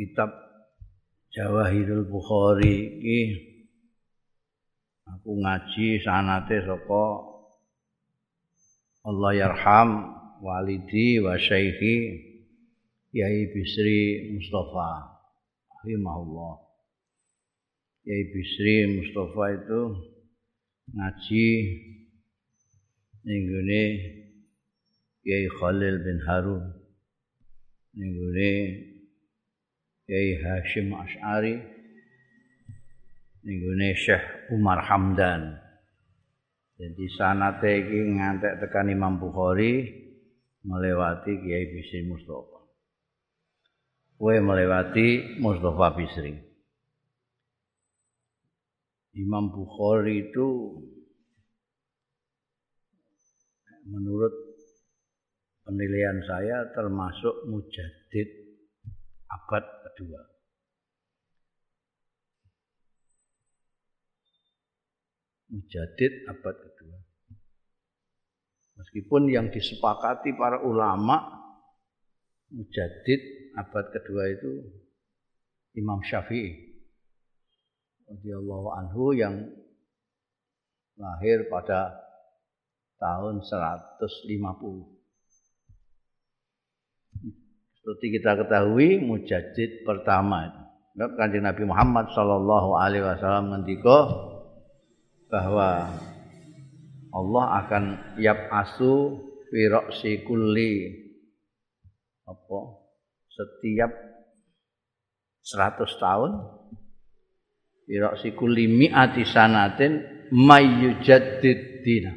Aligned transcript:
kitab 0.00 0.32
Jawahirul 1.36 2.08
Bukhari 2.08 2.96
iki. 2.96 3.22
Aku 5.04 5.36
ngaji 5.36 6.00
sanate 6.00 6.64
saka 6.64 7.06
Allah 9.04 9.32
yarham 9.36 9.90
walidi 10.40 11.20
wa 11.20 11.36
syaihi 11.36 12.16
Yai 13.12 13.50
Bisri 13.52 14.32
Mustafa 14.38 15.20
rahimahullah. 15.68 16.62
Yai 18.08 18.22
Bisri 18.32 18.76
Mustafa 18.96 19.44
itu 19.60 19.82
ngaji 20.96 21.46
ninggune 23.28 23.82
Yai 25.26 25.46
Khalil 25.58 25.94
bin 26.00 26.18
Harun. 26.24 26.64
Ninggune 27.98 28.50
Yai 30.10 30.42
Hashim 30.42 30.90
Ash'ari 30.90 31.54
ninggune 33.46 33.94
Syekh 33.94 34.50
Umar 34.50 34.82
Hamdan. 34.82 35.54
Jadi 36.74 37.04
sanate 37.14 37.86
iki 37.86 38.18
ngantek 38.18 38.58
tekan 38.58 38.90
Imam 38.90 39.22
Bukhari 39.22 39.86
melewati 40.66 41.30
Kiai 41.38 41.70
Bisri 41.70 42.10
Mustafa. 42.10 42.58
Kowe 44.18 44.36
melewati 44.42 45.38
Mustafa 45.38 45.94
Bisri. 45.94 46.34
Imam 49.14 49.54
Bukhari 49.54 50.26
itu 50.26 50.74
menurut 53.86 54.34
penilaian 55.62 56.18
saya 56.26 56.66
termasuk 56.74 57.46
mujadid 57.46 58.39
abad 59.30 59.64
kedua. 59.86 60.20
Mujadid 65.50 66.12
abad 66.30 66.56
kedua. 66.58 66.98
Meskipun 68.78 69.28
yang 69.28 69.50
disepakati 69.50 70.34
para 70.38 70.62
ulama 70.62 71.26
mujadid 72.50 73.20
abad 73.58 73.86
kedua 73.94 74.24
itu 74.30 74.52
Imam 75.78 76.02
Syafi'i 76.02 76.70
radhiyallahu 78.10 78.68
anhu 78.74 79.14
yang 79.14 79.46
lahir 80.98 81.46
pada 81.46 81.94
tahun 82.98 83.40
150. 83.40 84.99
Seperti 87.80 88.06
kita 88.20 88.36
ketahui 88.44 89.00
mujadid 89.00 89.88
pertama 89.88 90.52
Kanjeng 90.92 91.48
Nabi 91.48 91.64
Muhammad 91.64 92.12
sallallahu 92.12 92.76
alaihi 92.76 93.08
wasallam 93.08 93.56
ngendika 93.56 93.98
bahwa 95.32 95.88
Allah 97.10 97.44
akan 97.64 97.84
yap 98.20 98.52
asu 98.52 99.16
fi 99.48 100.12
kulli. 100.28 100.92
Apa? 102.28 102.60
Setiap 103.32 103.90
100 105.40 105.88
tahun 105.96 106.30
Iroksi 107.90 108.38
kulli 108.38 108.70
mi'ati 108.70 109.26
sanatin 109.26 109.98
mayyujaddid 110.30 111.82
dina. 111.82 112.14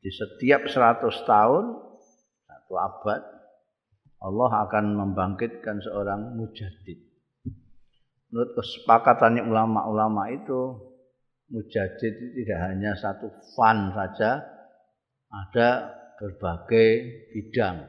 Di 0.00 0.08
setiap 0.08 0.64
100 0.64 1.04
tahun 1.28 1.64
satu 2.48 2.74
abad 2.80 3.39
Allah 4.20 4.68
akan 4.68 4.84
membangkitkan 5.00 5.80
seorang 5.80 6.36
mujaddid. 6.36 7.00
Menurut 8.30 8.52
kesepakatan 8.52 9.40
ulama-ulama 9.48 10.28
itu 10.28 10.76
mujaddid 11.50 12.14
tidak 12.36 12.58
hanya 12.68 12.92
satu 12.94 13.32
fan 13.56 13.90
saja, 13.96 14.44
ada 15.32 15.68
berbagai 16.20 16.88
bidang. 17.32 17.80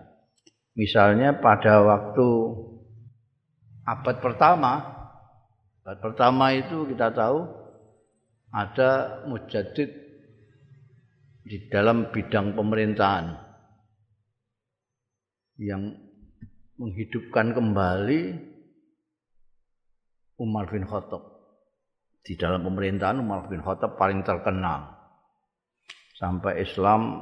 Misalnya 0.80 1.36
pada 1.36 1.84
waktu 1.84 2.28
abad 3.84 4.18
pertama, 4.24 4.74
abad 5.84 5.98
pertama 6.00 6.56
itu 6.56 6.88
kita 6.88 7.12
tahu 7.12 7.44
ada 8.56 9.24
mujadid 9.28 9.92
di 11.44 11.58
dalam 11.68 12.08
bidang 12.16 12.56
pemerintahan 12.56 13.36
yang 15.60 16.11
menghidupkan 16.82 17.54
kembali 17.54 18.42
Umar 20.42 20.66
bin 20.74 20.90
Khattab. 20.90 21.22
Di 22.26 22.34
dalam 22.34 22.66
pemerintahan 22.66 23.22
Umar 23.22 23.46
bin 23.46 23.62
Khattab 23.62 24.02
paling 24.02 24.26
terkenal. 24.26 24.90
Sampai 26.18 26.66
Islam 26.66 27.22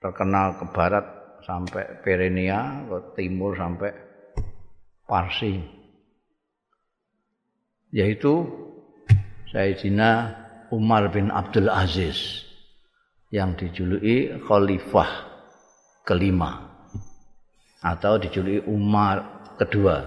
terkenal 0.00 0.56
ke 0.56 0.64
barat 0.72 1.04
sampai 1.44 2.00
Pirenia, 2.00 2.88
ke 2.88 2.98
timur 3.20 3.52
sampai 3.60 3.92
Parsi. 5.04 5.60
Yaitu 7.92 8.40
Sayyidina 9.52 10.32
Umar 10.72 11.12
bin 11.12 11.28
Abdul 11.28 11.68
Aziz 11.68 12.44
yang 13.28 13.54
dijuluki 13.54 14.32
khalifah 14.44 15.08
kelima 16.02 16.65
atau 17.86 18.18
dijuluki 18.18 18.66
Umar 18.66 19.46
kedua. 19.54 20.02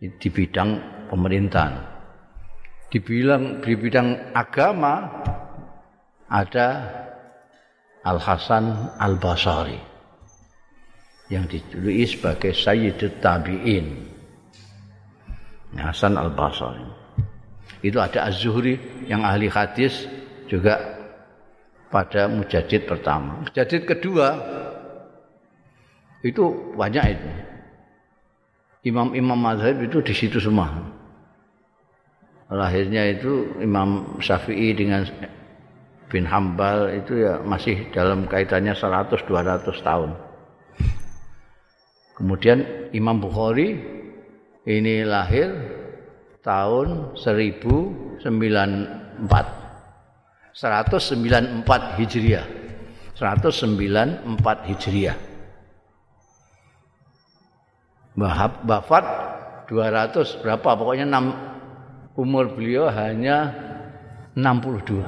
Di 0.00 0.28
bidang 0.32 0.80
pemerintahan. 1.12 1.92
Dibilang 2.88 3.60
di 3.60 3.74
bidang 3.74 4.32
agama 4.32 5.10
ada 6.30 6.68
Al 8.04 8.20
Hasan 8.20 8.96
Al 9.00 9.16
Basari 9.16 9.80
yang 11.32 11.48
ditulis 11.48 12.14
sebagai 12.14 12.52
Sayyidut 12.52 13.18
Tabi'in. 13.18 14.12
Hasan 15.74 16.14
Al 16.20 16.30
Basari 16.36 16.86
itu 17.82 17.98
ada 17.98 18.28
Az-Zuhri 18.30 18.78
yang 19.10 19.24
ahli 19.26 19.50
hadis 19.50 20.06
juga 20.46 20.78
pada 21.90 22.30
mujadid 22.30 22.86
pertama. 22.86 23.42
Mujadid 23.42 23.88
kedua 23.88 24.38
itu 26.24 26.72
banyak 26.74 27.04
itu 27.14 27.28
imam-imam 28.88 29.36
mazhab 29.36 29.76
itu 29.84 30.00
di 30.00 30.16
situ 30.16 30.40
semua 30.40 30.72
lahirnya 32.52 33.08
itu 33.16 33.56
Imam 33.60 34.20
Syafi'i 34.20 34.76
dengan 34.76 35.04
bin 36.12 36.28
Hambal 36.28 37.02
itu 37.02 37.24
ya 37.24 37.40
masih 37.40 37.88
dalam 37.90 38.28
kaitannya 38.28 38.76
100 38.76 39.26
200 39.26 39.66
tahun. 39.82 40.10
Kemudian 42.14 42.90
Imam 42.94 43.18
Bukhari 43.18 43.74
ini 44.68 45.02
lahir 45.02 45.50
tahun 46.46 47.18
1094. 47.18 48.22
194 50.54 51.98
Hijriah. 51.98 52.46
194 53.18 54.70
Hijriah. 54.70 55.33
Wahab 58.14 58.62
wafat 58.62 59.04
200 59.66 60.38
berapa 60.44 60.78
pokoknya 60.78 61.06
6 61.10 62.20
umur 62.20 62.54
beliau 62.54 62.86
hanya 62.86 63.50
62. 64.38 65.02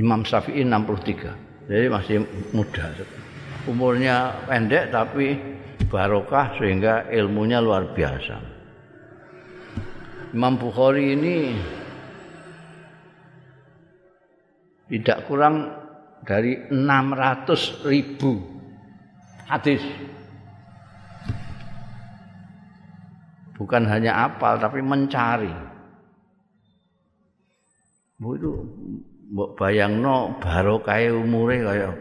Imam 0.00 0.24
Syafi'i 0.24 0.64
63. 0.64 1.68
Jadi 1.68 1.86
masih 1.92 2.24
muda. 2.56 2.88
Umurnya 3.68 4.32
pendek 4.48 4.88
tapi 4.88 5.36
barokah 5.92 6.56
sehingga 6.56 7.12
ilmunya 7.12 7.60
luar 7.60 7.92
biasa. 7.92 8.40
Imam 10.32 10.56
Bukhari 10.56 11.12
ini 11.12 11.36
tidak 14.88 15.28
kurang 15.28 15.68
dari 16.24 16.68
600 16.72 17.84
ribu 17.84 18.40
hadis. 19.48 19.80
Bukan 23.58 23.82
hanya 23.90 24.30
apal 24.30 24.62
tapi 24.62 24.78
mencari. 24.78 25.50
Bu 28.18 28.34
itu 28.38 28.50
mbok 29.28 29.60
bayangno 29.60 30.40
barokah 30.40 30.96
umure 31.12 31.60
kaya 31.60 31.92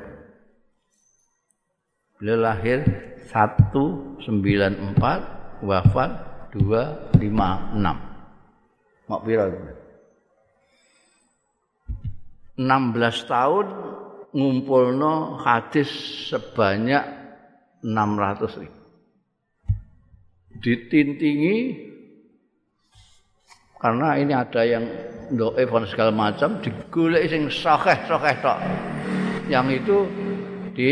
beliau 2.18 2.42
lahir 2.42 2.82
194 3.30 5.62
wafat 5.62 6.12
256 6.56 7.84
mak 9.08 9.22
pira 9.28 9.46
16 12.58 13.30
tahun 13.30 13.66
ngumpulno 14.34 15.38
hadis 15.38 15.86
sebanyak 16.34 17.06
600 17.86 18.66
ribu. 18.66 18.77
Ditintingi 20.58 21.58
karena 23.78 24.18
ini 24.18 24.34
ada 24.34 24.62
yang 24.66 24.84
doa 25.38 25.54
dan 25.54 25.86
segala 25.86 26.12
macam 26.12 26.58
digolek 26.64 27.30
sing 27.30 27.46
sahih-sahih 27.52 28.38
tok. 28.42 28.60
Yang 29.48 29.68
itu 29.84 29.98
di 30.74 30.92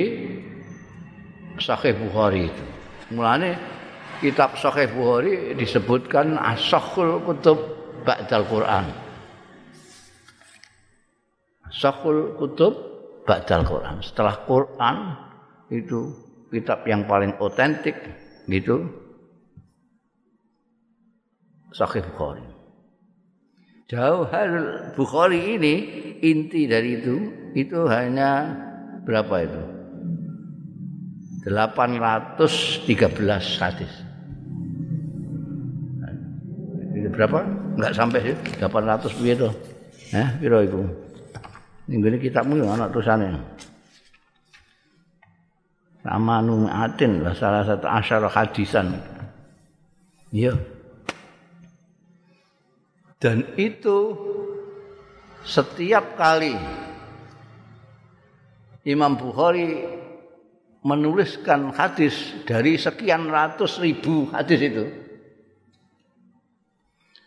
Sahih 1.60 1.96
Bukhari 1.96 2.52
itu. 2.52 2.64
Mulane 3.16 3.56
kitab 4.20 4.60
Sahih 4.60 4.92
Bukhari 4.92 5.56
disebutkan 5.56 6.36
asahul 6.36 7.24
kutub 7.24 7.58
ba'dal 8.04 8.44
Quran. 8.48 8.86
Asahul 11.68 12.36
kutub 12.36 12.74
ba'dal 13.24 13.64
Quran. 13.64 14.04
Setelah 14.04 14.36
Quran 14.44 14.98
itu 15.72 16.12
kitab 16.52 16.84
yang 16.88 17.08
paling 17.08 17.36
otentik 17.40 17.96
gitu 18.48 19.05
Sahih 21.76 22.08
Bukhari. 22.08 22.48
Jauhar 23.92 24.50
Bukhari 24.96 25.60
ini 25.60 25.74
inti 26.24 26.72
dari 26.72 27.04
itu 27.04 27.16
itu 27.52 27.84
hanya 27.92 28.56
berapa 29.04 29.44
itu? 29.44 29.64
813 31.52 33.62
hadis. 33.62 33.92
Berapa? 37.14 37.46
Enggak 37.78 37.94
sampai 37.94 38.20
sih, 38.24 38.36
800 38.58 39.20
piye 39.22 39.38
to? 39.38 39.52
Eh, 40.16 40.28
piro 40.42 40.58
iku? 40.66 40.82
Ning 41.86 42.18
kitabmu 42.18 42.58
yang 42.58 42.74
anak 42.74 42.90
tulisannya. 42.90 43.38
Sama 46.02 46.42
atin 46.72 47.22
lah 47.22 47.36
salah 47.38 47.62
satu 47.62 47.86
asyara 47.86 48.30
hadisan. 48.32 48.98
Iya. 50.34 50.58
Dan 53.26 53.58
itu 53.58 54.14
setiap 55.42 56.14
kali 56.14 56.54
Imam 58.86 59.18
Bukhari 59.18 59.82
menuliskan 60.86 61.74
hadis 61.74 62.14
dari 62.46 62.78
sekian 62.78 63.26
ratus 63.26 63.82
ribu 63.82 64.30
hadis 64.30 64.62
itu 64.62 64.86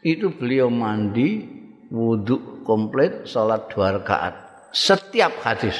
itu 0.06 0.30
beliau 0.30 0.70
mandi 0.70 1.42
wudhu 1.90 2.62
komplit 2.62 3.26
sholat 3.26 3.66
dua 3.66 3.98
rakaat. 3.98 4.38
Setiap 4.70 5.34
hadis. 5.42 5.74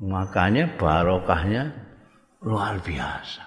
Makanya 0.00 0.72
barokahnya 0.80 1.68
luar 2.40 2.80
biasa. 2.80 3.44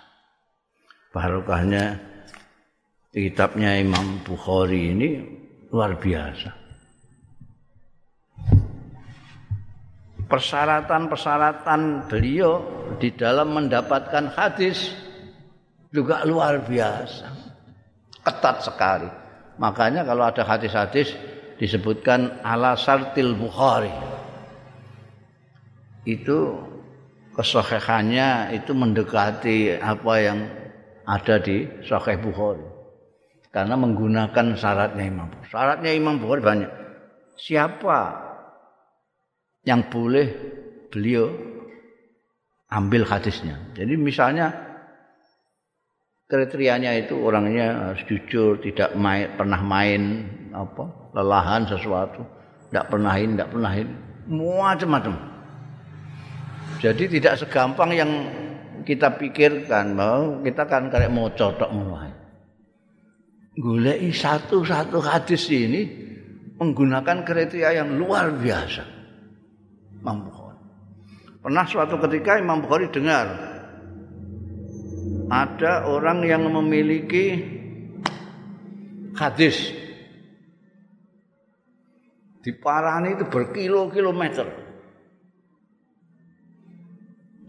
Barokahnya 1.09 2.12
kitabnya 3.13 3.77
Imam 3.77 4.25
Bukhari 4.25 4.89
ini 4.91 5.09
luar 5.69 6.01
biasa 6.01 6.63
persyaratan-persyaratan 10.33 12.09
beliau 12.09 12.65
di 12.97 13.13
dalam 13.13 13.53
mendapatkan 13.53 14.33
hadis 14.33 14.97
juga 15.93 16.25
luar 16.25 16.65
biasa. 16.65 17.29
Ketat 18.25 18.65
sekali. 18.65 19.09
Makanya 19.61 20.01
kalau 20.01 20.25
ada 20.25 20.41
hadis-hadis 20.41 21.13
disebutkan 21.61 22.41
ala 22.41 22.73
sartil 22.73 23.37
Bukhari. 23.37 23.93
Itu 26.01 26.65
kesohehannya 27.37 28.57
itu 28.57 28.73
mendekati 28.73 29.77
apa 29.77 30.13
yang 30.17 30.49
ada 31.05 31.37
di 31.37 31.69
Sahih 31.85 32.17
Bukhari. 32.17 32.72
Karena 33.53 33.77
menggunakan 33.77 34.57
syaratnya 34.57 35.03
Imam 35.05 35.29
Bukhari. 35.29 35.49
Syaratnya 35.53 35.91
Imam 35.93 36.17
Bukhari 36.17 36.41
banyak. 36.41 36.71
Siapa 37.37 37.99
yang 39.61 39.93
boleh 39.93 40.27
beliau 40.89 41.29
ambil 42.73 43.05
hadisnya. 43.05 43.61
Jadi 43.77 43.93
misalnya 43.93 44.49
kriterianya 46.25 46.97
itu 46.97 47.13
orangnya 47.13 47.93
harus 47.93 48.01
jujur, 48.09 48.57
tidak 48.65 48.97
main, 48.97 49.29
pernah 49.37 49.61
main 49.61 50.01
apa 50.49 51.13
lelahan 51.13 51.69
sesuatu, 51.69 52.25
tidak 52.73 52.89
pernah 52.89 53.13
ini, 53.13 53.37
tidak 53.37 53.51
pernah 53.53 53.71
ini, 53.77 53.93
macam-macam. 54.33 55.13
Jadi 56.81 57.03
tidak 57.05 57.37
segampang 57.37 57.93
yang 57.93 58.11
kita 58.81 59.13
pikirkan 59.15 59.93
bahwa 59.93 60.41
kita 60.41 60.63
kan 60.65 60.89
kayak 60.89 61.13
mau 61.13 61.29
cocok 61.29 61.69
mulai. 61.69 62.22
Gulei 63.53 64.09
satu-satu 64.09 64.97
hadis 65.05 65.45
ini 65.53 65.85
menggunakan 66.57 67.21
kriteria 67.21 67.85
yang 67.85 68.01
luar 68.01 68.33
biasa. 68.33 68.81
Imam 70.01 70.25
Bukhari. 70.25 70.61
Pernah 71.37 71.65
suatu 71.69 72.01
ketika 72.01 72.41
Imam 72.41 72.65
Bukhari 72.65 72.89
dengar 72.89 73.29
ada 75.29 75.85
orang 75.85 76.25
yang 76.25 76.49
memiliki 76.49 77.45
hadis 79.13 79.69
di 82.41 82.51
Parani 82.57 83.13
itu 83.13 83.25
berkilo-kilometer. 83.29 84.47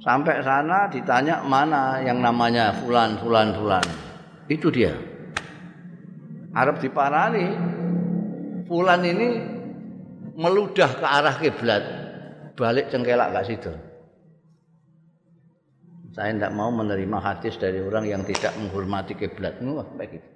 Sampai 0.05 0.45
sana 0.45 0.85
ditanya 0.93 1.41
mana 1.49 1.97
yang 2.05 2.21
namanya 2.21 2.77
fulan 2.77 3.17
fulan 3.17 3.57
fulan. 3.57 3.85
Itu 4.53 4.69
dia. 4.69 5.14
Arab 6.55 6.79
di 6.79 6.89
Parani 6.89 7.47
fulan 8.71 9.03
ini 9.03 9.29
meludah 10.39 10.91
ke 10.99 11.07
arah 11.07 11.37
kiblat 11.39 11.85
balik 12.55 12.91
cengkelak 12.91 13.35
gak 13.35 13.47
situ. 13.51 13.73
Saya 16.15 16.31
tidak 16.31 16.55
mau 16.55 16.71
menerima 16.71 17.19
hadis 17.19 17.59
dari 17.59 17.83
orang 17.83 18.07
yang 18.07 18.23
tidak 18.23 18.55
menghormati 18.55 19.19
kiblat. 19.19 19.59
Wah, 19.67 19.83
baik 19.99 20.23
itu. 20.23 20.31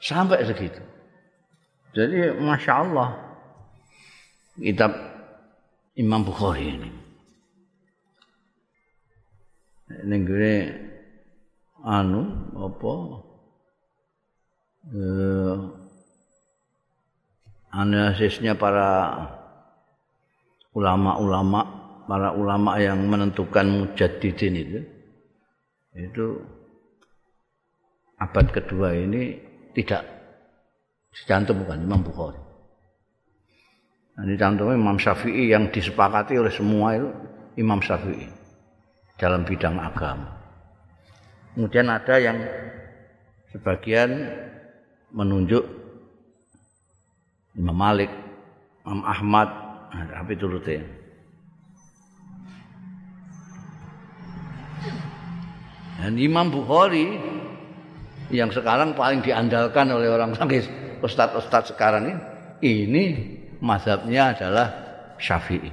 Sampai 0.00 0.40
segitu. 0.48 0.80
Jadi 1.92 2.40
masya 2.40 2.72
Allah 2.72 3.20
kitab 4.56 4.96
Imam 5.92 6.24
Bukhari 6.24 6.72
ini. 6.72 6.90
Ini 9.90 10.16
gue 10.24 10.56
anu 11.84 12.48
apa? 12.56 12.92
Eh, 14.88 15.56
analisisnya 17.68 18.56
para 18.56 19.12
ulama-ulama 20.72 21.60
para 22.08 22.32
ulama 22.32 22.80
yang 22.80 23.04
menentukan 23.04 23.68
mujaddidin 23.68 24.56
itu 24.56 24.80
itu 26.00 26.26
abad 28.16 28.46
kedua 28.50 28.96
ini 28.96 29.36
tidak 29.76 30.02
dicantumkan 31.12 31.84
Imam 31.84 32.00
Bukhari. 32.00 32.40
Nah, 34.16 34.24
dicantumkan 34.26 34.80
Imam 34.80 34.96
Syafi'i 34.96 35.52
yang 35.52 35.68
disepakati 35.68 36.40
oleh 36.40 36.50
semua 36.50 36.96
itu 36.96 37.08
Imam 37.60 37.84
Syafi'i 37.84 38.26
dalam 39.20 39.44
bidang 39.44 39.76
agama. 39.76 40.40
Kemudian 41.52 41.86
ada 41.92 42.14
yang 42.16 42.38
sebagian 43.52 44.10
menunjuk 45.10 45.64
Imam 47.58 47.76
Malik, 47.76 48.10
Imam 48.86 49.02
Ahmad, 49.02 49.48
Tapi 49.90 50.38
turute. 50.38 50.78
Dan 55.98 56.14
Imam 56.16 56.48
Bukhari 56.48 57.18
yang 58.30 58.54
sekarang 58.54 58.94
paling 58.94 59.20
diandalkan 59.20 59.90
oleh 59.90 60.08
orang 60.08 60.32
sakit 60.38 60.64
ustadz-ustadz 61.02 61.74
sekarang 61.74 62.06
ini, 62.06 62.16
ini 62.62 63.04
mazhabnya 63.58 64.32
adalah 64.32 64.68
Syafi'i. 65.18 65.68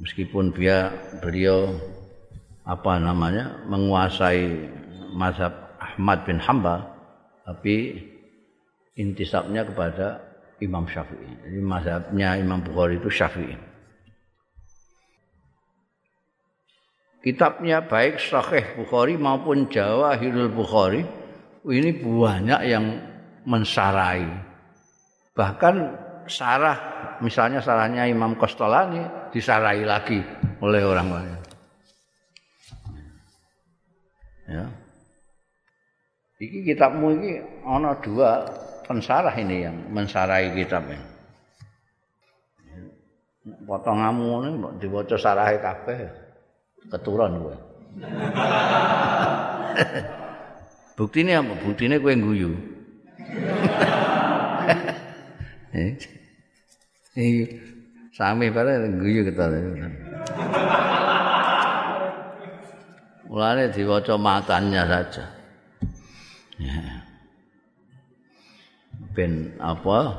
Meskipun 0.00 0.56
dia 0.56 0.88
beliau 1.20 1.76
apa 2.66 2.98
namanya 2.98 3.60
menguasai 3.68 4.72
mazhab 5.14 5.52
Ahmad 5.78 6.26
bin 6.26 6.40
Hambal, 6.42 6.95
tapi 7.46 8.02
intisabnya 8.98 9.62
kepada 9.62 10.18
Imam 10.58 10.82
Syafi'i. 10.90 11.46
Jadi 11.46 11.60
mazhabnya 11.62 12.34
Imam 12.34 12.58
Bukhari 12.58 12.98
itu 12.98 13.06
Syafi'i. 13.06 13.54
Kitabnya 17.26 17.82
baik 17.82 18.22
Sahih 18.22 18.78
Bukhari 18.78 19.18
maupun 19.18 19.66
Jawahirul 19.66 20.50
Bukhari 20.50 21.02
ini 21.66 21.90
banyak 21.98 22.60
yang 22.70 22.86
mensarai. 23.42 24.26
Bahkan 25.34 25.74
sarah 26.30 26.78
misalnya 27.18 27.58
sarahnya 27.58 28.06
Imam 28.06 28.38
Kostolani 28.38 29.02
disarai 29.34 29.82
lagi 29.82 30.22
oleh 30.62 30.82
orang 30.86 31.08
lain. 31.10 31.38
Ya. 34.46 34.85
Iki 36.36 36.68
kitabmu 36.68 37.16
iki 37.16 37.40
ana 37.64 37.96
dua 38.04 38.44
pensarah 38.84 39.32
ini 39.40 39.64
yang 39.64 39.88
mensarai 39.88 40.52
kitab 40.52 40.84
ini. 40.84 41.00
Potonganmu 43.64 44.44
ini 44.44 44.50
diwaca 44.76 45.16
sarahe 45.16 45.56
kabeh 45.56 45.96
keturun 46.92 47.40
kowe. 47.40 47.56
Buktine 50.96 51.40
apa? 51.40 51.52
Buktine 51.56 51.96
kowe 52.00 52.12
guyu. 52.12 52.52
Eh. 55.76 55.92
Iki 57.12 57.44
sami 58.16 58.48
bare 58.48 58.80
guyu 58.96 59.28
ketara. 59.28 59.60
Mulane 63.28 63.68
diwaca 63.76 64.16
matanya 64.16 64.88
saja. 64.88 65.35
Ya. 66.56 67.04
Ben 69.12 69.52
apa 69.60 70.16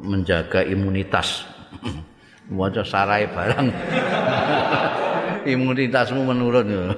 menjaga 0.00 0.64
imunitas. 0.64 1.44
Waca 2.58 2.82
sarai 2.86 3.26
barang. 3.26 3.68
Imunitasmu 5.54 6.26
menurun. 6.26 6.68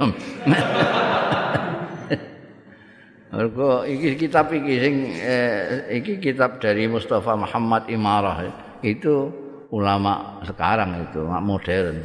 Mergo 3.28 3.84
iki 3.84 4.16
kitab 4.16 4.48
iki 4.50 4.74
sing 4.80 4.94
eh, 5.20 5.84
iki 6.00 6.16
kitab 6.16 6.58
dari 6.58 6.88
Mustafa 6.88 7.36
Muhammad 7.36 7.84
Imarah 7.92 8.40
itu 8.80 9.28
ulama 9.68 10.40
sekarang 10.48 11.06
itu 11.06 11.22
modern. 11.28 11.96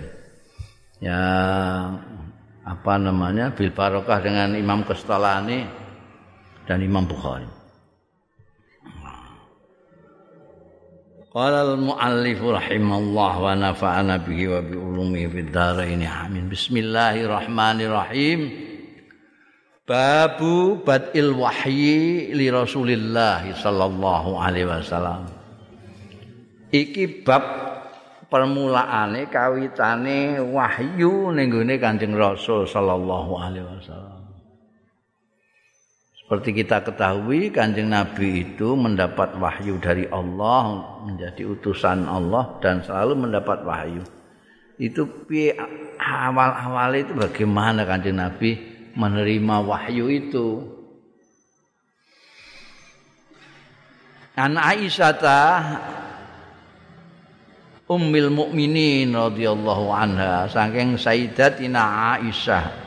Ya 1.00 1.24
apa 2.64 2.94
namanya 2.96 3.52
bil 3.56 3.72
barokah 3.72 4.20
dengan 4.24 4.56
Imam 4.56 4.84
Kestalani 4.88 5.83
dan 6.68 6.84
Imam 6.84 7.08
Bukhari. 7.08 7.48
Qala 11.34 11.66
al-muallif 11.66 12.46
rahimallah 12.46 13.34
wa 13.42 13.58
nafa'ana 13.58 14.22
bihi 14.22 14.54
wa 14.54 14.62
bi 14.62 14.78
ulumihi 14.78 15.34
fid 15.34 15.50
dharain 15.50 16.06
amin. 16.06 16.46
Bismillahirrahmanirrahim. 16.46 18.70
Babu 19.84 20.80
badil 20.86 21.34
wahyi 21.34 22.30
li 22.38 22.54
Rasulillah 22.54 23.50
sallallahu 23.50 24.38
alaihi 24.38 24.70
wasallam. 24.70 25.26
Iki 26.70 27.26
bab 27.26 27.42
permulaane 28.30 29.26
kawitane 29.26 30.38
wahyu 30.38 31.34
ning 31.34 31.50
gone 31.50 31.82
Kanjeng 31.82 32.14
Rasul 32.14 32.70
sallallahu 32.70 33.42
alaihi 33.42 33.66
wasallam. 33.66 34.13
Seperti 36.34 36.66
kita 36.66 36.82
ketahui 36.82 37.54
Kanjeng 37.54 37.94
Nabi 37.94 38.42
itu 38.42 38.74
mendapat 38.74 39.38
wahyu 39.38 39.78
dari 39.78 40.10
Allah, 40.10 40.82
menjadi 41.06 41.46
utusan 41.46 42.10
Allah 42.10 42.58
dan 42.58 42.82
selalu 42.82 43.30
mendapat 43.30 43.62
wahyu. 43.62 44.02
Itu 44.82 45.30
awal-awal 46.02 47.06
itu 47.06 47.14
bagaimana 47.14 47.86
Kanjeng 47.86 48.18
Nabi 48.18 48.58
menerima 48.98 49.56
wahyu 49.62 50.10
itu. 50.10 50.74
An 54.34 54.58
Aisyah 54.58 55.22
Ummul 57.86 58.34
Mukminin 58.34 59.14
radhiyallahu 59.14 59.86
anha 59.94 60.50
saking 60.50 60.98
Sayyidatina 60.98 62.18
Aisyah 62.18 62.83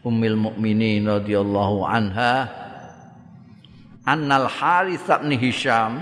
Ummul 0.00 0.32
Mukminin 0.32 1.04
radhiyallahu 1.04 1.84
anha 1.84 2.48
Annal 4.08 4.48
Harits 4.48 5.04
bin 5.04 5.36
Hisham 5.36 6.00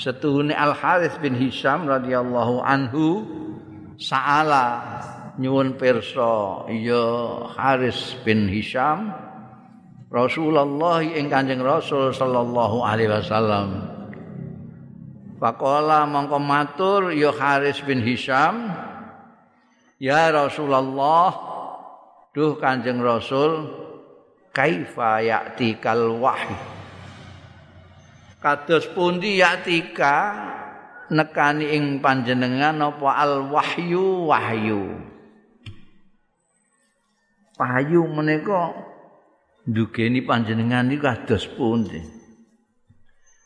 setuhune 0.00 0.56
Al 0.56 0.72
Harits 0.72 1.20
bin 1.20 1.36
Hisham 1.36 1.84
radhiyallahu 1.84 2.64
anhu 2.64 3.28
sa'ala 4.00 4.80
nyuwun 5.36 5.76
pirsa 5.76 6.64
ya 6.72 7.04
Haris 7.52 8.16
bin 8.24 8.48
Hisham 8.48 9.12
Rasulullah 10.08 11.04
ing 11.04 11.28
Kanjeng 11.28 11.64
Rasul 11.64 12.12
sallallahu 12.12 12.84
alaihi 12.84 13.08
wasallam. 13.08 13.92
Faqala 15.40 16.04
mongko 16.04 16.36
matur 16.36 17.00
ya 17.16 17.32
Haris 17.32 17.80
bin 17.84 18.04
Hisham 18.04 18.72
Ya 20.02 20.34
Rasulullah 20.34 21.51
duh 22.32 22.56
Kanjeng 22.56 23.04
Rasul 23.04 23.68
kaifa 24.56 25.20
ya'tikal 25.20 26.16
wahyu? 26.16 26.56
Kados 28.40 28.88
pundi 28.90 29.38
ya'tika 29.38 30.34
nekani 31.12 31.76
ing 31.76 31.84
panjenengan 32.00 32.80
apa 32.80 33.08
al 33.20 33.52
wahyu 33.52 34.32
wahyu? 34.32 34.96
Payu 37.52 38.02
menika 38.08 38.72
ndugeni 39.68 40.24
panjenengan 40.24 40.88
iki 40.88 41.04
kados 41.04 41.46
pundi? 41.52 42.00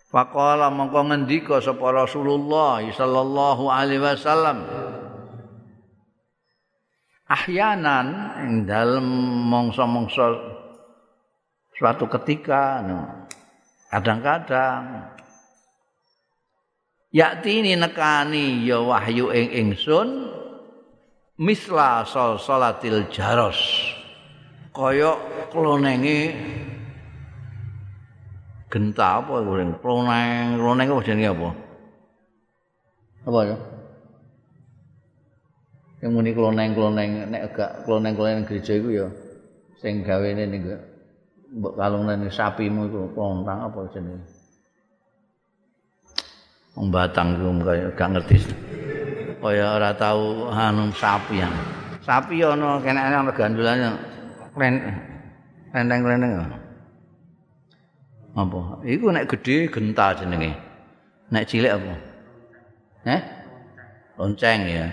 Faqala 0.06 0.70
mongko 0.70 1.10
ngendika 1.10 1.58
sapa 1.58 1.90
Rasulullah 1.90 2.80
sallallahu 2.80 3.66
alaihi 3.68 4.00
wasallam 4.00 4.62
Ahyanan 7.26 8.38
ing 8.46 8.70
dalem 8.70 9.02
mangsa-mangsa 9.50 10.30
suatu 11.74 12.06
ketika 12.06 12.86
kadang-kadang. 13.90 15.10
Yakti 17.10 17.66
ini 17.66 17.74
nekani 17.74 18.62
ya 18.62 18.78
wahyu 18.78 19.34
ing 19.34 19.50
ingsun 19.50 20.30
misla 21.34 22.06
sol 22.06 22.38
salatil 22.38 23.10
jaros. 23.10 23.58
Kaya 24.70 25.18
klonenge 25.50 26.30
genta 28.70 29.18
apa 29.18 29.42
kloneng 29.82 30.62
kloneng 30.62 30.86
apa 30.94 31.02
jenenge 31.02 31.34
apa? 31.34 31.50
Apa 33.26 33.40
ya 33.50 33.56
yang 36.06 36.14
muni 36.14 36.30
kloneng 36.30 36.70
kloneng 36.70 37.34
nek 37.34 37.50
gak 37.50 37.82
kloneng 37.82 38.14
kloneng 38.14 38.46
gereja 38.46 38.78
iku 38.78 38.94
ya 38.94 39.06
sing 39.82 40.06
gawene 40.06 40.46
ning 40.46 40.62
mbok 41.58 41.74
kalungan 41.74 42.30
sapimu 42.30 42.86
iku 42.86 43.10
klontang 43.10 43.66
apa 43.66 43.90
jenenge? 43.90 44.22
Wong 46.78 46.94
batang 46.94 47.34
iku 47.34 47.50
gak 47.98 48.10
ngerti. 48.14 48.38
Kaya 49.42 49.66
ora 49.74 49.90
tau 49.98 50.46
anu 50.54 50.94
sapi 50.94 51.42
ya 51.42 51.50
sapi 52.06 52.38
ana 52.38 52.78
kene 52.78 53.02
ana 53.02 53.26
gandulane 53.34 53.90
lenteng-lenteng 55.74 56.32
apa? 58.38 58.58
Iku 58.86 59.10
nek 59.10 59.26
gedhe 59.26 59.66
genta 59.74 60.14
jenenge. 60.14 60.54
Nek 61.34 61.50
cilik 61.50 61.74
apa? 61.74 61.94
Eh 63.10 63.22
lonceng 64.14 64.70
ya 64.70 64.86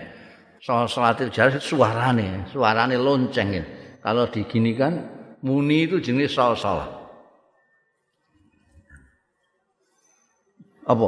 salatil 0.64 1.28
jaris 1.28 1.60
suarane 1.60 2.48
suarane 2.48 2.96
lonceng 2.96 3.52
ya. 3.52 3.64
Kalau 4.00 4.32
diginikan 4.32 4.96
muni 5.44 5.84
itu 5.84 6.00
jenis 6.00 6.32
sol 6.32 6.56
sol 6.56 6.80
apa? 10.84 11.08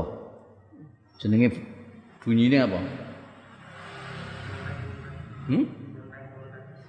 Jenenge 1.20 1.52
bunyinya 2.24 2.64
apa? 2.68 2.80
Hmm? 5.52 5.66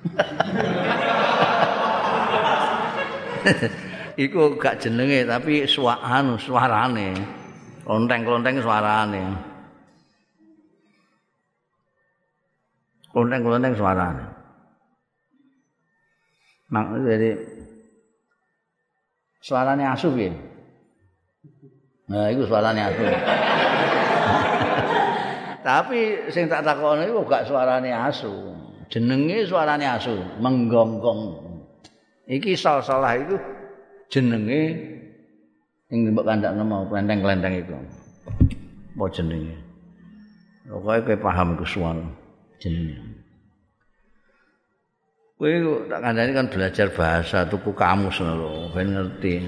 iku 4.27 4.55
gak 4.59 4.83
jenenge 4.83 5.23
tapi 5.27 5.67
suarane 5.71 6.39
suarane. 6.43 7.15
Lonteng-lonteng 7.87 8.59
suarane 8.59 9.55
lonteng-lonteng 13.17 13.73
suarane 13.73 14.25
mak 16.69 17.01
jadi 17.01 17.33
suarane 19.41 19.85
asu 19.89 20.13
piye 20.13 20.37
nah 22.13 22.29
iku 22.29 22.45
suarane 22.45 22.81
asu 22.85 23.01
tapi 25.67 26.29
sing 26.29 26.45
tak 26.53 26.61
takoni 26.61 27.09
iku 27.09 27.25
gak 27.25 27.49
suarane 27.49 27.89
asu 27.89 28.53
jenenge 28.93 29.49
suarane 29.49 29.89
asu 29.89 30.13
menggonggong 30.37 31.41
iki 32.29 32.53
salah-salah 32.53 33.17
itu 33.17 33.41
jenenge 34.11 34.97
sing 35.87 36.11
mbok 36.11 36.27
kandakno 36.27 36.63
mau 36.67 36.83
klenteng-klenteng 36.91 37.63
itu. 37.63 37.75
Apa 38.99 39.07
jenenge? 39.15 39.55
Pokoke 40.67 41.15
kowe 41.15 41.17
paham 41.23 41.55
iku 41.55 41.67
suara 41.67 42.03
jenenge. 42.59 42.99
Kowe 45.37 45.53
tak 45.85 46.01
kandhani 46.01 46.33
kan 46.33 46.49
belajar 46.49 46.89
bahasa 46.97 47.45
tuku 47.45 47.77
kamus 47.77 48.25
lho, 48.25 48.73
ben 48.73 48.97
ngerti. 48.97 49.45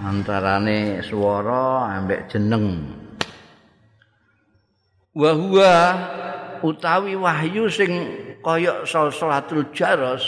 Antarane 0.00 1.04
swara 1.04 1.92
ambek 2.00 2.32
jeneng. 2.32 2.80
Wa 5.12 5.36
huwa 5.36 5.74
utawi 6.64 7.12
wahyu 7.12 7.68
sing 7.68 7.92
kaya 8.40 8.88
salatul 8.88 9.68
jaros 9.76 10.24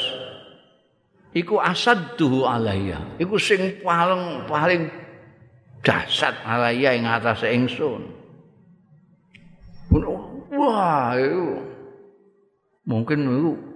iku 1.32 1.56
asadduhu 1.56 2.44
alayya. 2.44 3.00
Iku 3.16 3.40
sing 3.40 3.80
paling 3.80 4.44
paling 4.44 4.92
dahsyat 5.80 6.36
alayya 6.44 6.92
ing 6.92 7.08
atase 7.08 7.48
ingsun. 7.56 8.04
Wah, 10.52 11.16
itu 11.16 11.56
mungkin 12.84 13.18
itu 13.24 13.69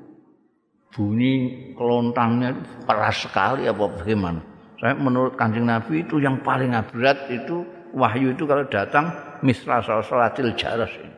bunyi 0.94 1.34
kelontangnya 1.74 2.54
keras 2.86 3.26
sekali 3.26 3.66
apa 3.66 3.84
bagaimana. 3.90 4.38
Saya 4.78 4.94
menurut 4.94 5.34
kancing 5.34 5.66
Nabi 5.66 6.06
itu 6.06 6.22
yang 6.22 6.38
paling 6.46 6.70
berat 6.94 7.26
itu 7.34 7.66
wahyu 7.90 8.30
itu 8.30 8.46
kalau 8.46 8.62
datang 8.70 9.10
misra 9.42 9.82
salatil 9.82 10.54
jaras 10.54 10.90
ini. 10.94 11.14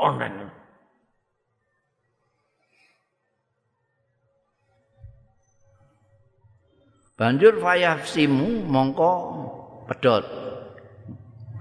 Online. 0.00 0.48
Banjur 7.12 7.60
fayafsimu 7.60 8.66
mongko 8.66 9.12
pedot. 9.92 10.24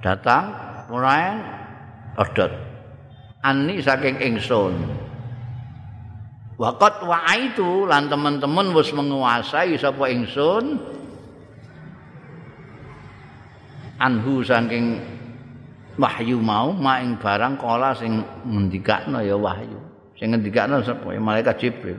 Datang 0.02 0.56
mulai 0.90 1.38
pedot. 2.16 2.50
Ani 3.44 3.78
saking 3.84 4.18
ingsun. 4.18 4.74
Waqat 6.62 7.02
wa 7.10 7.26
itu 7.34 7.90
lan 7.90 8.06
teman-teman 8.06 8.70
wis 8.78 8.94
menguasai 8.94 9.74
sapa 9.82 10.14
ingsun 10.14 10.78
anhu 13.98 14.46
saking 14.46 15.02
wahyu 15.98 16.38
mau 16.38 16.70
maing 16.70 17.18
barang 17.18 17.58
kala 17.58 17.98
sing 17.98 18.22
ngendikakno 18.46 19.26
ya 19.26 19.34
wahyu. 19.34 19.82
Sing 20.22 20.38
ngendikakno 20.38 20.86
sapa 20.86 21.10
ya 21.10 21.18
malaikat 21.18 21.58
Jibril. 21.58 21.98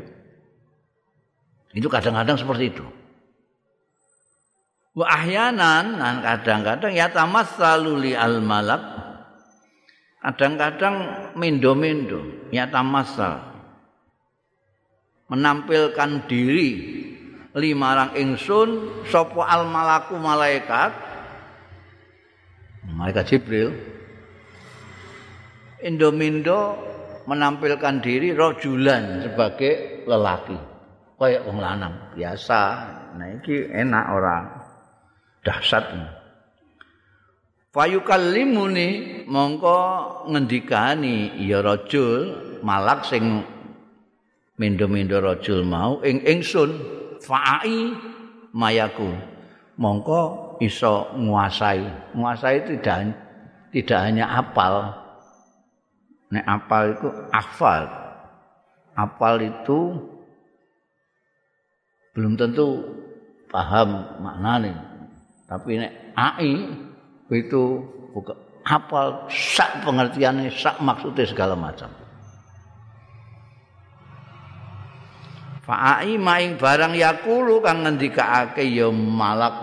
Itu 1.75 1.91
kadang-kadang 1.91 2.39
seperti 2.39 2.71
itu. 2.71 2.87
Wa 4.95 5.11
ahyanan 5.11 5.99
dan 5.99 6.23
kadang-kadang 6.23 6.95
ya 6.95 7.11
tamassalu 7.11 7.99
li 7.99 8.13
al 8.15 8.39
malak 8.39 8.79
kadang-kadang 10.23 10.95
mendo-mendo 11.35 12.47
ya 12.55 12.71
tamassal 12.71 13.52
menampilkan 15.31 16.27
diri. 16.27 16.71
Limarang 17.53 18.17
ingsun 18.17 19.05
sapa 19.13 19.45
al 19.45 19.69
malaku 19.69 20.17
malaikat? 20.17 20.91
Malaikat 22.97 23.25
Jibril. 23.29 23.77
Indomindo 25.85 26.81
menampilkan 27.29 28.01
diri 28.01 28.33
rojulan 28.33 29.29
sebagai 29.29 30.07
lelaki. 30.09 30.57
Kayak 31.21 31.45
wong 31.47 31.59
lanang 31.61 31.95
biasa. 32.17 32.63
Nah 33.21 33.29
iki 33.37 33.69
enak 33.69 34.05
orang 34.11 34.45
dahsyat. 35.45 35.85
Fayukallimuni 37.73 39.23
mongko 39.29 39.81
ngendikani 40.29 41.41
ya 41.41 41.65
rajul 41.65 42.21
malak 42.61 43.07
sing 43.09 43.45
mendo-mendo 44.63 45.19
rajul 45.19 45.67
mau 45.67 45.99
ing 46.07 46.23
ingsun. 46.23 46.71
Fa'i. 47.19 47.91
Mayaku 48.53 49.09
mongko 49.81 50.55
iso 50.63 51.11
nguasai. 51.19 52.15
Nguasai 52.15 52.69
tidak 52.71 53.17
tidak 53.75 53.99
hanya 54.07 54.29
apal. 54.39 54.93
Nek 56.31 56.45
apal 56.47 56.95
itu 56.95 57.09
hafal 57.33 58.03
apal 58.97 59.41
itu 59.41 59.97
belum 62.13 62.37
tentu 62.37 62.85
paham 63.49 64.21
maknanya 64.21 64.77
tapi 65.49 65.81
nek 65.81 65.93
ai 66.17 66.53
itu 67.33 67.63
bukan 68.13 68.37
hafal 68.69 69.25
sak 69.33 69.81
pengertiannya 69.85 70.53
sak 70.53 70.77
maksudnya 70.85 71.25
segala 71.25 71.57
macam 71.57 71.89
Fa'ai 75.63 76.19
maing 76.19 76.59
barang 76.59 76.99
yakulu 76.99 77.63
kang 77.63 77.87
ngendikake 77.87 78.67
ya 78.67 78.91
malak. 78.91 79.55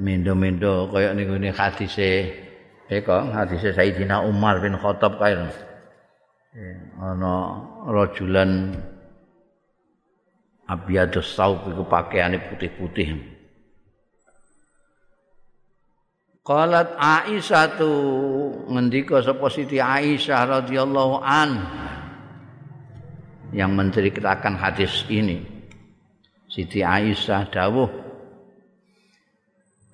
Mendo-mendo 0.00 0.88
kaya 0.88 1.12
ning 1.12 1.28
ngene 1.28 1.52
hadise 1.52 2.32
eh 2.88 3.02
hadise 3.04 3.76
Sayyidina 3.76 4.24
Umar 4.24 4.64
bin 4.64 4.80
Khattab 4.80 5.20
kae 5.20 5.36
ana 6.96 7.34
rajulan 7.84 8.80
abiyadus 10.64 11.36
saub 11.36 11.68
iku 11.68 11.84
pakaiane 11.84 12.40
putih-putih. 12.48 13.36
Qalat 16.48 16.96
Aisyah 16.96 17.76
tu 17.76 17.92
ngendika 18.72 19.20
sapa 19.20 19.52
Siti 19.52 19.76
Aisyah 19.76 20.64
radhiyallahu 20.64 21.20
anha 21.20 21.97
yang 23.52 23.72
menceritakan 23.72 24.56
hadis 24.58 25.04
ini. 25.08 25.44
Siti 26.48 26.80
Aisyah 26.80 27.52
dawuh 27.52 28.08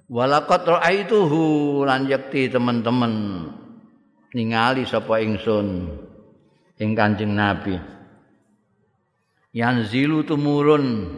Walaqad 0.04 0.68
ra'aituhu 0.68 1.82
lan 1.88 2.04
yakti 2.04 2.52
teman-teman 2.52 3.48
ningali 4.36 4.84
sapa 4.84 5.16
ingsun 5.24 5.88
ing 6.76 6.90
Kanjeng 6.92 7.32
Nabi. 7.32 7.80
Yanzilu 9.56 10.28
tumurun 10.28 11.08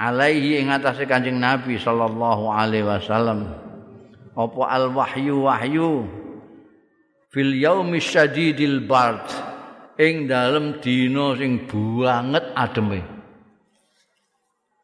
alaihi 0.00 0.64
ing 0.64 0.72
atase 0.72 1.04
Kanjeng 1.04 1.36
Nabi 1.36 1.76
sallallahu 1.76 2.48
alaihi 2.48 2.88
wasallam. 2.88 3.52
Apa 4.32 4.62
al 4.72 4.96
wahyu 4.96 5.44
wahyu 5.44 6.08
fil 7.28 7.52
yaumi 7.52 8.00
syadidil 8.00 8.80
bard 8.88 9.28
ing 10.00 10.24
dalem 10.24 10.80
dina 10.80 11.36
sing 11.36 11.68
banget 11.68 12.44
ademe. 12.56 13.04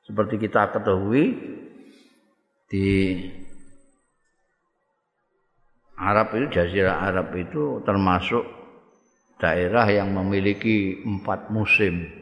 Seperti 0.04 0.36
kita 0.36 0.76
ketahui 0.76 1.24
di 2.68 2.88
Arab 5.96 6.36
itu 6.36 6.46
Jazirah 6.52 7.00
Arab 7.00 7.32
itu 7.32 7.80
termasuk 7.88 8.44
daerah 9.40 9.88
yang 9.88 10.12
memiliki 10.12 11.00
empat 11.00 11.48
musim. 11.48 12.12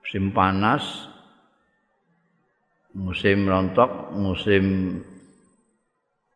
Musim 0.00 0.32
panas, 0.32 0.84
musim 2.96 3.44
rontok, 3.44 4.16
musim 4.16 4.64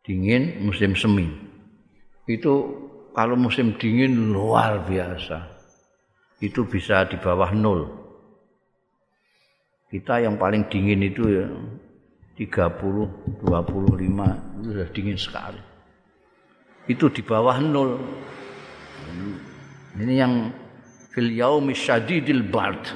dingin, 0.05 0.61
musim 0.61 0.93
semi. 0.93 1.27
Itu 2.29 2.88
kalau 3.19 3.35
musim 3.35 3.75
dingin 3.75 4.31
luar 4.31 4.79
biasa. 4.87 5.43
Itu 6.39 6.63
bisa 6.63 7.03
di 7.03 7.19
bawah 7.19 7.51
nol. 7.51 7.83
Kita 9.91 10.23
yang 10.23 10.39
paling 10.39 10.71
dingin 10.71 11.03
itu 11.03 11.27
ya 11.27 11.43
30, 12.39 13.43
25 13.43 13.43
itu 13.43 14.67
sudah 14.71 14.89
dingin 14.95 15.19
sekali. 15.19 15.59
Itu 16.87 17.11
di 17.11 17.19
bawah 17.19 17.59
nol. 17.59 17.99
Ini 19.99 20.13
yang 20.15 20.55
fil 21.11 21.35
yaumi 21.35 21.75
syadidil 21.75 22.47
bard. 22.47 22.87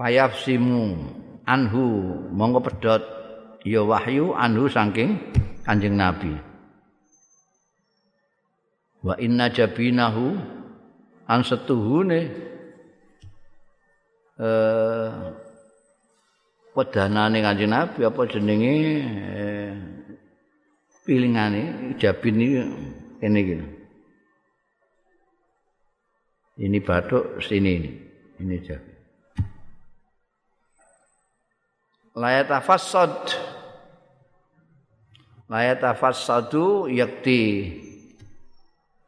Fayafsimu 0.00 0.96
anhu 1.44 1.84
monggo 2.32 2.64
pedot 2.64 3.17
ya 3.68 3.84
wahyu 3.84 4.32
anhu 4.32 4.64
saking 4.72 5.20
Kanjeng 5.68 6.00
Nabi. 6.00 6.32
Wa 9.04 9.14
inna 9.20 9.52
jabinahu 9.52 10.40
an 11.28 11.40
setuhune 11.44 12.20
eh 14.40 15.10
pedanane 16.72 17.38
Kanjeng 17.44 17.68
Nabi 17.68 18.00
apa 18.08 18.20
jenenge 18.24 18.74
eh, 19.36 19.72
pilingane 21.04 21.92
jabin 22.00 22.40
iki 22.40 22.60
kene 23.20 23.38
iki. 23.44 23.56
Ini 26.58 26.78
batuk 26.82 27.38
sini 27.38 27.70
ini. 27.78 27.90
Ini 28.42 28.56
jabin. 28.66 28.98
la 32.18 32.34
yatafassad 32.34 33.30
la 35.48 35.72
yatafassadu 35.72 36.88
yakti 36.92 37.72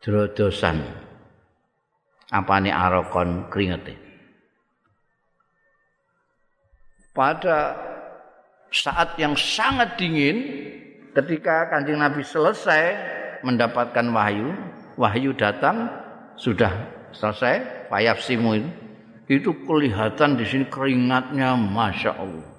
drodosan. 0.00 0.81
Apane 2.31 2.70
arokon 2.70 3.50
keringete 3.50 4.11
pada 7.11 7.74
saat 8.70 9.18
yang 9.18 9.35
sangat 9.35 9.98
dingin 9.98 10.40
ketika 11.11 11.68
kanjeng 11.68 11.98
Nabi 11.98 12.22
selesai 12.22 12.94
mendapatkan 13.42 14.07
wahyu 14.14 14.55
wahyu 14.94 15.35
datang 15.35 15.90
sudah 16.38 16.70
selesai 17.11 17.90
simu 18.22 18.62
itu 18.62 18.70
itu 19.31 19.50
kelihatan 19.66 20.38
di 20.38 20.44
sini 20.46 20.64
keringatnya 20.70 21.59
masya 21.59 22.14
Allah 22.14 22.49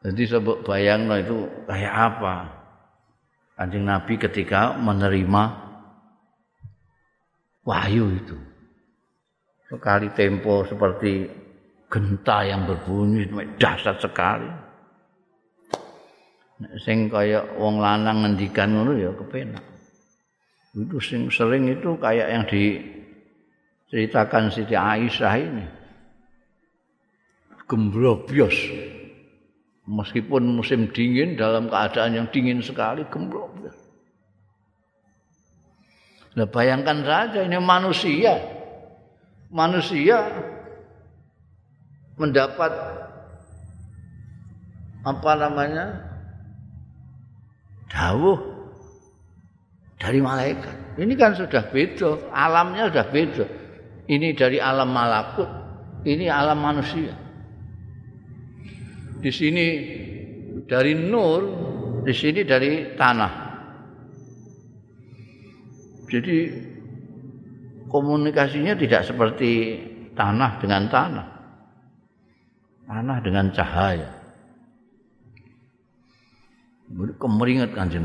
jadi 0.00 0.22
sebut 0.36 0.64
bayang 0.64 1.04
itu 1.12 1.44
kayak 1.68 1.94
apa 1.94 2.36
kanjeng 3.60 3.84
Nabi 3.84 4.16
ketika 4.16 4.80
menerima 4.80 5.42
wahyu 7.68 8.16
itu 8.16 8.36
sekali 9.70 10.10
tempo 10.16 10.66
seperti 10.66 11.30
genta 11.90 12.46
yang 12.46 12.66
berbunyi 12.66 13.26
dahsyat 13.58 14.00
sekali. 14.02 14.50
Sing 16.84 17.08
kaya 17.08 17.40
wong 17.56 17.80
lanang 17.80 18.22
ngendikan 18.26 18.74
ngono 18.74 18.92
ya 18.98 19.10
kepenak. 19.16 19.62
Itu 20.76 21.00
sing 21.02 21.30
sering 21.32 21.68
itu 21.72 21.96
kayak 21.98 22.28
yang 22.30 22.44
diceritakan 22.46 24.50
Siti 24.52 24.76
Aisyah 24.76 25.34
ini. 25.40 25.64
Gembrobyos. 27.64 28.54
Meskipun 29.90 30.54
musim 30.54 30.86
dingin 30.94 31.34
dalam 31.34 31.66
keadaan 31.66 32.14
yang 32.14 32.26
dingin 32.30 32.62
sekali 32.62 33.02
gembrobyos. 33.10 33.74
Nah, 36.38 36.46
bayangkan 36.46 37.02
saja 37.02 37.42
ini 37.42 37.58
manusia. 37.58 38.38
Manusia 39.50 40.30
mendapat 42.14 42.70
apa 45.02 45.32
namanya 45.34 45.86
dawuh 47.90 48.38
dari 49.98 50.22
malaikat. 50.22 51.02
Ini 51.02 51.12
kan 51.18 51.34
sudah 51.34 51.66
beda, 51.66 52.30
alamnya 52.30 52.94
sudah 52.94 53.06
beda. 53.10 53.46
Ini 54.06 54.38
dari 54.38 54.62
alam 54.62 54.94
malakut, 54.94 55.50
ini 56.06 56.30
alam 56.30 56.62
manusia. 56.62 57.29
Di 59.20 59.30
sini 59.30 59.66
dari 60.64 60.96
nur, 60.96 61.40
di 62.04 62.14
sini 62.16 62.40
dari 62.44 62.96
tanah. 62.96 63.32
Jadi 66.10 66.36
komunikasinya 67.86 68.74
tidak 68.74 69.06
seperti 69.06 69.52
tanah 70.16 70.58
dengan 70.58 70.82
tanah 70.90 71.40
panah 72.90 73.22
dengan 73.22 73.46
cahaya. 73.54 74.10
Kemeringat 77.22 77.70
kanjeng. 77.70 78.02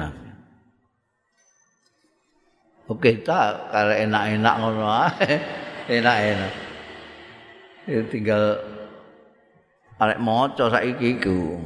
Oke, 2.86 3.18
tak 3.26 3.74
kalau 3.74 3.98
enak-enak 3.98 4.56
ngono 4.62 4.86
enak-enak. 5.98 6.54
Ya 7.90 8.02
tinggal 8.14 8.62
arek 10.00 10.20
maca 10.20 10.68
saiki 10.72 11.20
iku. 11.20 11.60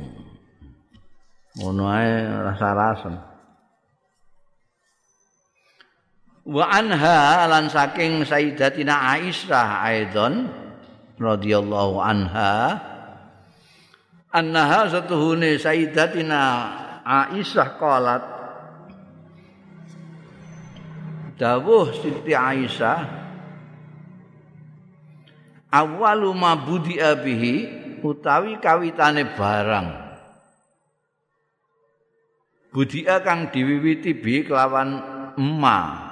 Ngono 1.59 1.83
ae 1.89 2.13
rasa-rasa. 2.45 3.29
Wa 6.49 6.65
anha 6.65 7.45
lan 7.45 7.69
saking 7.69 8.25
Sayyidatina 8.25 9.17
Aisyah 9.17 9.85
aidon 9.85 10.49
radhiyallahu 11.19 11.99
anha 11.99 12.79
annaha 14.33 14.89
satuhune 14.89 15.61
sayyidatina 15.61 16.41
Aisyah 17.05 17.69
qalat 17.77 18.23
dawuh 21.37 21.91
Siti 22.01 22.33
Aisyah 22.33 23.03
awalu 25.69 26.33
ma 26.33 26.57
budi 26.57 26.97
abihi 26.97 27.78
utawi 28.01 28.57
kawitane 28.59 29.35
barang. 29.35 29.87
Budia 32.69 33.19
kang 33.25 33.49
diwiwiti 33.49 34.13
bi 34.13 34.45
kelawan 34.45 35.01
emma 35.33 36.05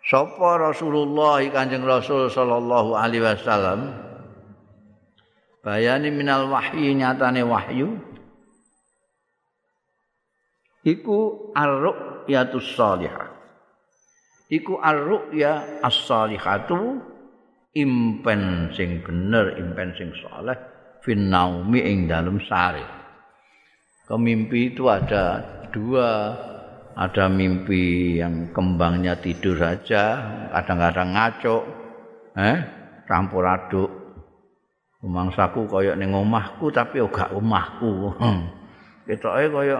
sapa 0.00 0.56
Rasulullah 0.56 1.44
Kanjeng 1.52 1.84
Rasul 1.84 2.32
sallallahu 2.32 2.96
alaihi 2.96 3.20
wasallam? 3.20 3.92
Bayani 5.60 6.08
minal 6.08 6.48
wahyi 6.48 6.96
nyatane 6.96 7.44
wahyu. 7.44 8.00
Iku 10.88 11.52
ar-ru'yatus 11.52 12.72
salihah. 12.72 13.28
Iku 14.48 14.80
ar-ru'ya 14.80 15.84
as-salihatu 15.84 17.04
impen 17.76 18.72
sing 18.72 19.04
bener 19.04 19.52
impen 19.60 19.92
sing 20.00 20.08
saleh 20.24 20.56
fin 21.08 21.32
naumi 21.32 21.80
ing 21.80 22.04
dalem 22.04 22.36
sare 22.44 22.84
kemimpi 24.04 24.76
itu 24.76 24.84
ada 24.92 25.40
dua 25.72 26.36
ada 26.92 27.32
mimpi 27.32 28.20
yang 28.20 28.52
kembangnya 28.52 29.16
tidur 29.16 29.56
saja 29.56 30.20
kadang-kadang 30.52 31.16
ngaco 31.16 31.56
eh 32.36 32.58
campur 33.08 33.48
aduk 33.48 33.98
Mangsaku 34.98 35.70
kaya 35.70 35.94
ning 35.94 36.10
omahku 36.10 36.74
tapi 36.74 36.98
ora 36.98 37.30
omahku. 37.30 38.18
Ketoke 39.06 39.46
kaya 39.46 39.78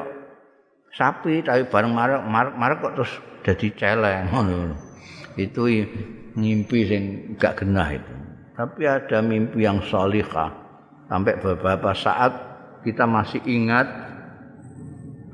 sapi 0.94 1.42
tapi 1.42 1.66
bareng 1.66 1.90
marek 1.90 2.54
marek 2.54 2.78
kok 2.78 2.94
terus 2.94 3.12
dadi 3.42 3.68
celeng 3.74 4.30
ngono. 4.30 4.78
Itu 5.34 5.66
mimpi 6.38 6.86
sing 6.86 7.02
gak 7.34 7.58
genah 7.66 7.98
itu. 7.98 8.14
Tapi 8.54 8.86
ada 8.86 9.18
mimpi 9.18 9.66
yang 9.66 9.82
salihah. 9.82 10.54
Sampai 11.08 11.40
beberapa 11.40 11.96
saat 11.96 12.36
kita 12.84 13.08
masih 13.08 13.40
ingat 13.48 13.88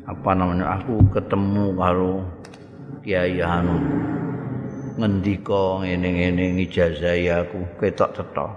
apa 0.06 0.30
namanya 0.38 0.78
aku 0.78 1.02
ketemu 1.10 1.74
karo 1.74 2.22
Kiai 3.02 3.42
Hanu 3.42 3.82
ngendika 4.94 5.82
ngene-ngene 5.82 6.62
ngijazahi 6.62 7.26
aku 7.26 7.58
ketok 7.82 8.14
cetok. 8.14 8.50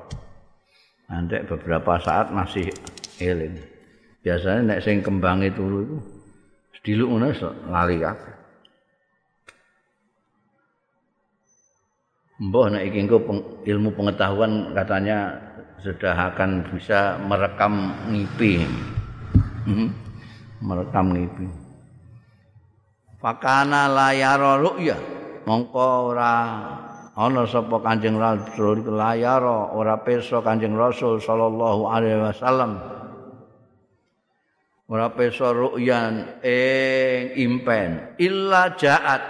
Nanti 1.10 1.41
beberapa 1.49 1.97
saat 1.97 2.30
masih 2.30 2.69
eling. 3.17 3.58
Biasanya 4.21 4.75
nek 4.75 4.84
sing 4.86 5.01
kembang 5.01 5.41
itu 5.41 5.63
itu 5.63 5.97
sediluk 6.77 7.10
ngono 7.17 7.27
lali 7.71 7.97
kabeh. 7.97 8.36
Mbah 12.38 12.65
nek 12.69 12.84
iki 12.93 12.99
ilmu 13.73 13.89
pengetahuan 13.97 14.77
katanya 14.77 15.46
sudah 15.81 16.33
akan 16.33 16.65
bisa 16.73 17.21
merekam 17.21 17.93
ngipi. 18.09 18.65
Hmm? 19.67 19.89
Merekam 20.61 21.13
ngipi. 21.13 21.47
Fakana 23.17 23.89
layar 23.89 24.61
ru'ya 24.61 25.17
mongko 25.47 26.13
ora 26.13 26.33
ana 27.17 27.49
sapa 27.49 27.81
Kanjeng 27.81 28.19
Rasul 28.19 28.85
layar 28.85 29.41
ora 29.73 29.97
peso 30.05 30.43
Kanjeng 30.45 30.77
Rasul 30.77 31.17
sallallahu 31.17 31.89
alaihi 31.89 32.21
wasallam 32.21 32.77
ora 34.85 35.09
peso 35.15 35.49
ru'yan 35.49 36.45
ing 36.45 37.33
impen 37.41 38.19
illa 38.21 38.77
jaat 38.77 39.23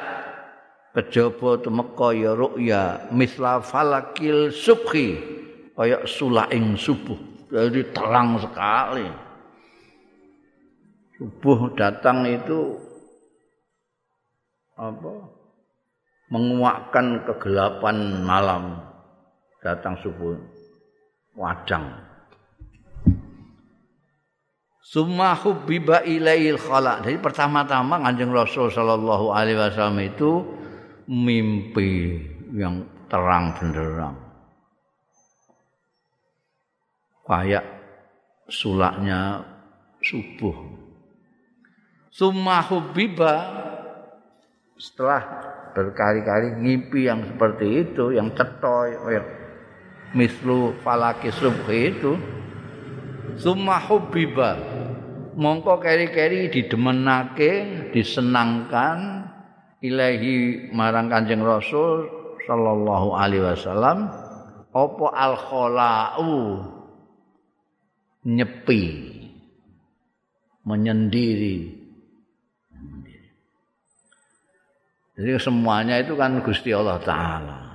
kejaba 0.92 1.64
tumeka 1.64 2.12
ya 2.12 2.34
ru'ya 2.36 2.84
misla 3.16 3.64
falakil 3.64 4.52
subhi 4.52 5.37
kaya 5.78 6.02
sulaing 6.10 6.74
subuh. 6.74 7.16
Jadi 7.54 7.94
terang 7.94 8.42
sekali. 8.42 9.06
Subuh 11.22 11.78
datang 11.78 12.26
itu 12.26 12.76
apa? 14.74 15.14
Menguakkan 16.34 17.24
kegelapan 17.24 18.26
malam. 18.26 18.82
Datang 19.62 19.96
subuh. 20.02 20.36
Wadang. 21.38 22.10
Summa 24.82 25.36
hubbiba 25.36 26.00
ilail 26.08 26.56
khala 26.56 27.04
jadi 27.04 27.20
pertama-tama 27.20 28.00
Kanjeng 28.00 28.32
Rasul 28.32 28.72
sallallahu 28.72 29.36
alaihi 29.36 29.60
wasallam 29.60 30.00
itu 30.00 30.48
mimpi 31.12 32.24
yang 32.56 32.88
terang 33.12 33.52
benderang 33.60 34.27
kayak 37.28 37.66
sulaknya 38.48 39.44
subuh. 40.02 40.56
Summa 42.10 42.64
hubbiba. 42.66 43.36
Setelah 44.78 45.22
berkali-kali 45.74 46.62
ngimpi 46.62 47.10
yang 47.10 47.26
seperti 47.26 47.82
itu, 47.86 48.14
yang 48.14 48.30
cetoy, 48.38 48.94
mislu 50.14 50.78
falaki 50.86 51.34
subhi 51.34 51.98
itu, 51.98 52.14
summa 53.42 53.82
hubbiba. 53.90 54.58
Mongko 55.38 55.82
keri-keri 55.82 56.50
didemenake, 56.50 57.54
disenangkan 57.94 59.30
ilahi 59.82 60.70
marang 60.74 61.10
Kanjeng 61.10 61.46
Rasul 61.46 62.10
sallallahu 62.46 63.14
alaihi 63.14 63.46
wasallam. 63.46 64.10
Apa 64.74 65.08
al 65.14 65.34
khalau 65.38 66.34
nyepi 68.28 68.84
menyendiri 70.68 71.88
Jadi 75.18 75.34
semuanya 75.42 75.98
itu 75.98 76.14
kan 76.14 76.46
Gusti 76.46 76.70
Allah 76.70 77.02
taala. 77.02 77.74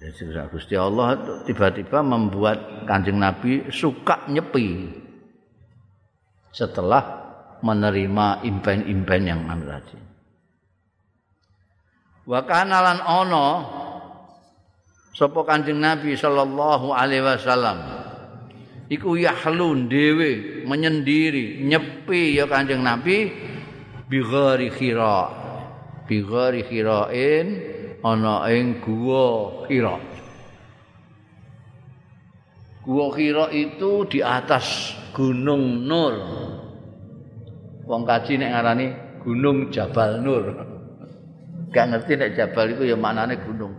Jadi 0.00 0.32
Gusti 0.48 0.72
Allah 0.80 1.12
tiba-tiba 1.44 2.00
membuat 2.00 2.88
Kanjeng 2.88 3.20
Nabi 3.20 3.68
suka 3.68 4.24
nyepi 4.32 4.88
setelah 6.56 7.04
menerima 7.60 8.48
impen-impen 8.48 9.22
yang 9.28 9.44
anu 9.44 9.68
tadi. 9.68 9.98
Wa 12.24 12.40
kana 12.48 12.80
lan 12.80 12.98
ana 13.04 13.46
sapa 15.12 15.44
Nabi 15.68 16.16
sallallahu 16.16 16.96
alaihi 16.96 17.24
wasallam 17.28 17.95
iku 18.86 19.18
yahlun 19.18 19.90
dhewe 19.90 20.62
menyendiri 20.66 21.62
nyepi 21.66 22.38
ya 22.38 22.46
Kanjeng 22.46 22.82
Nabi 22.86 23.32
bi 24.06 24.18
ghari 24.22 24.70
khira 24.70 25.30
bi 26.06 26.22
ghari 26.22 26.62
khirain 26.62 27.46
ana 28.02 28.46
ing 28.50 28.78
guwa 28.78 29.66
khira 29.66 30.16
Gua 32.86 33.10
Khira 33.10 33.50
itu 33.50 34.06
di 34.06 34.22
atas 34.22 34.94
Gunung 35.10 35.90
Nur. 35.90 36.14
Wong 37.82 38.06
kaji 38.06 38.38
nek 38.38 38.50
ngarani 38.54 38.86
Gunung 39.26 39.74
Jabal 39.74 40.22
Nur. 40.22 40.54
Gak 41.74 41.90
ngerti 41.90 42.14
nek 42.14 42.38
Jabal 42.38 42.78
itu 42.78 42.86
ya 42.86 42.94
maknane 42.94 43.42
gunung. 43.42 43.74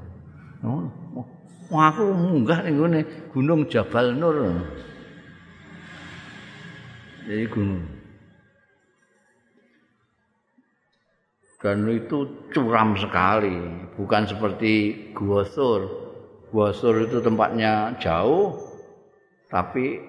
Oh, 0.59 0.83
oh 1.71 1.79
aku 1.79 2.03
munggah 2.11 2.67
ning 2.67 2.83
Gunung 3.31 3.63
Jabal 3.71 4.11
Nur. 4.11 4.59
Jadi 7.27 7.43
gunung. 7.51 7.83
Dan 11.59 11.83
itu 11.91 12.47
curam 12.55 12.95
sekali, 12.95 13.51
bukan 13.99 14.23
seperti 14.23 14.73
Gua 15.11 15.43
Sur. 15.43 15.83
Gua 16.47 16.71
Sur 16.71 16.95
itu 17.03 17.19
tempatnya 17.19 17.99
jauh, 17.99 18.55
tapi 19.51 19.99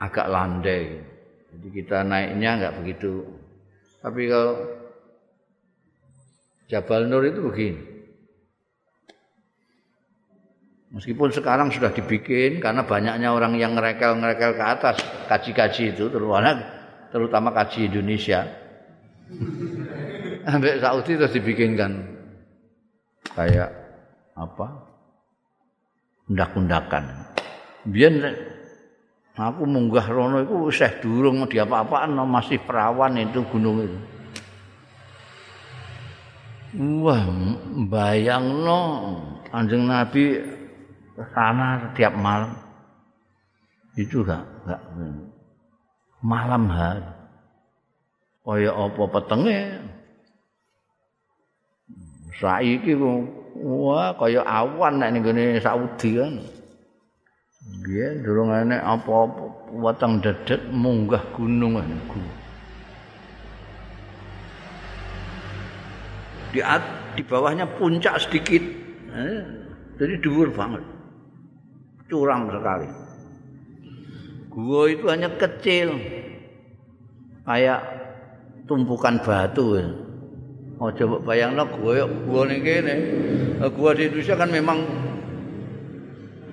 agak 0.00 0.24
landai. 0.32 1.04
Jadi 1.52 1.68
kita 1.68 2.00
naiknya 2.00 2.50
enggak 2.56 2.76
begitu. 2.80 3.28
Tapi 4.00 4.22
kalau 4.32 4.56
Jabal 6.72 7.04
Nur 7.12 7.28
itu 7.28 7.44
begini. 7.44 7.93
Meskipun 10.94 11.34
sekarang 11.34 11.74
sudah 11.74 11.90
dibikin 11.90 12.62
karena 12.62 12.86
banyaknya 12.86 13.34
orang 13.34 13.58
yang 13.58 13.74
ngerekel-ngerekel 13.74 14.54
ke 14.54 14.64
atas 14.64 14.96
kaji-kaji 15.26 15.90
itu 15.90 16.06
terutama 16.06 16.54
terutama 17.10 17.50
kaji 17.50 17.90
Indonesia. 17.90 18.46
Sampai 20.46 20.78
Saudi 20.78 21.18
terus 21.18 21.34
dibikinkan 21.34 21.92
kayak 23.34 23.74
apa? 24.38 24.66
Undak-undakan. 26.30 27.04
Biar 27.90 28.14
Aku 29.34 29.66
munggah 29.66 30.06
rono 30.14 30.46
iku 30.46 30.70
wis 30.70 30.78
durung 31.02 31.42
diapa-apaan 31.50 32.14
masih 32.22 32.62
perawan 32.62 33.18
itu 33.18 33.42
gunung 33.50 33.82
itu. 33.82 33.98
Wah, 37.02 37.26
bayangno 37.90 38.82
Kanjeng 39.50 39.90
Nabi 39.90 40.38
sana 41.14 41.90
setiap 41.90 42.12
malam. 42.18 42.52
Itu 43.94 44.26
gak, 44.26 44.42
gak 44.66 44.82
malam 46.24 46.66
hari. 46.66 47.06
Kaya 48.44 48.70
apa 48.74 49.02
petenge? 49.08 49.60
Saiki 52.34 52.92
wah 53.62 54.12
kaya 54.18 54.42
awan 54.42 54.98
nek 54.98 55.14
ning 55.14 55.56
Saudi 55.62 56.18
kan. 56.18 56.42
Biyen 57.80 58.20
durung 58.20 58.52
enek 58.52 58.84
apa-apa 58.84 59.72
weteng 59.72 60.20
dedet 60.20 60.68
munggah 60.68 61.24
gunung 61.32 61.80
niku. 61.80 62.20
Di 66.52 66.60
at, 66.60 66.84
di 67.16 67.22
bawahnya 67.24 67.64
puncak 67.80 68.20
sedikit. 68.20 68.60
Eh, 69.14 69.42
jadi 69.96 70.20
dhuwur 70.20 70.52
banget. 70.52 70.93
Curam 72.14 72.46
sekali. 72.46 72.86
Gua 74.54 74.86
itu 74.86 75.10
hanya 75.10 75.34
kecil. 75.34 75.98
Kayak 77.42 77.82
tumpukan 78.70 79.18
batu. 79.18 79.82
Oh 80.78 80.94
coba 80.94 81.26
bayangno 81.26 81.66
gua 81.74 82.06
gua 82.06 82.46
ning 82.46 82.62
kene. 82.62 82.94
Gua 83.74 83.98
di 83.98 84.06
Indonesia 84.06 84.38
kan 84.38 84.46
memang 84.54 84.78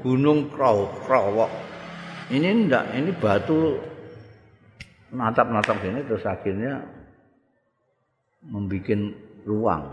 gunung 0.01 0.49
Krawok. 0.49 1.53
Ini 2.33 2.47
enggak, 2.49 2.97
ini 2.97 3.13
batu 3.13 3.77
natap-natap 5.13 5.77
ini 5.85 6.01
terus 6.09 6.25
akhirnya 6.25 6.81
membuat 8.49 9.13
ruang. 9.45 9.83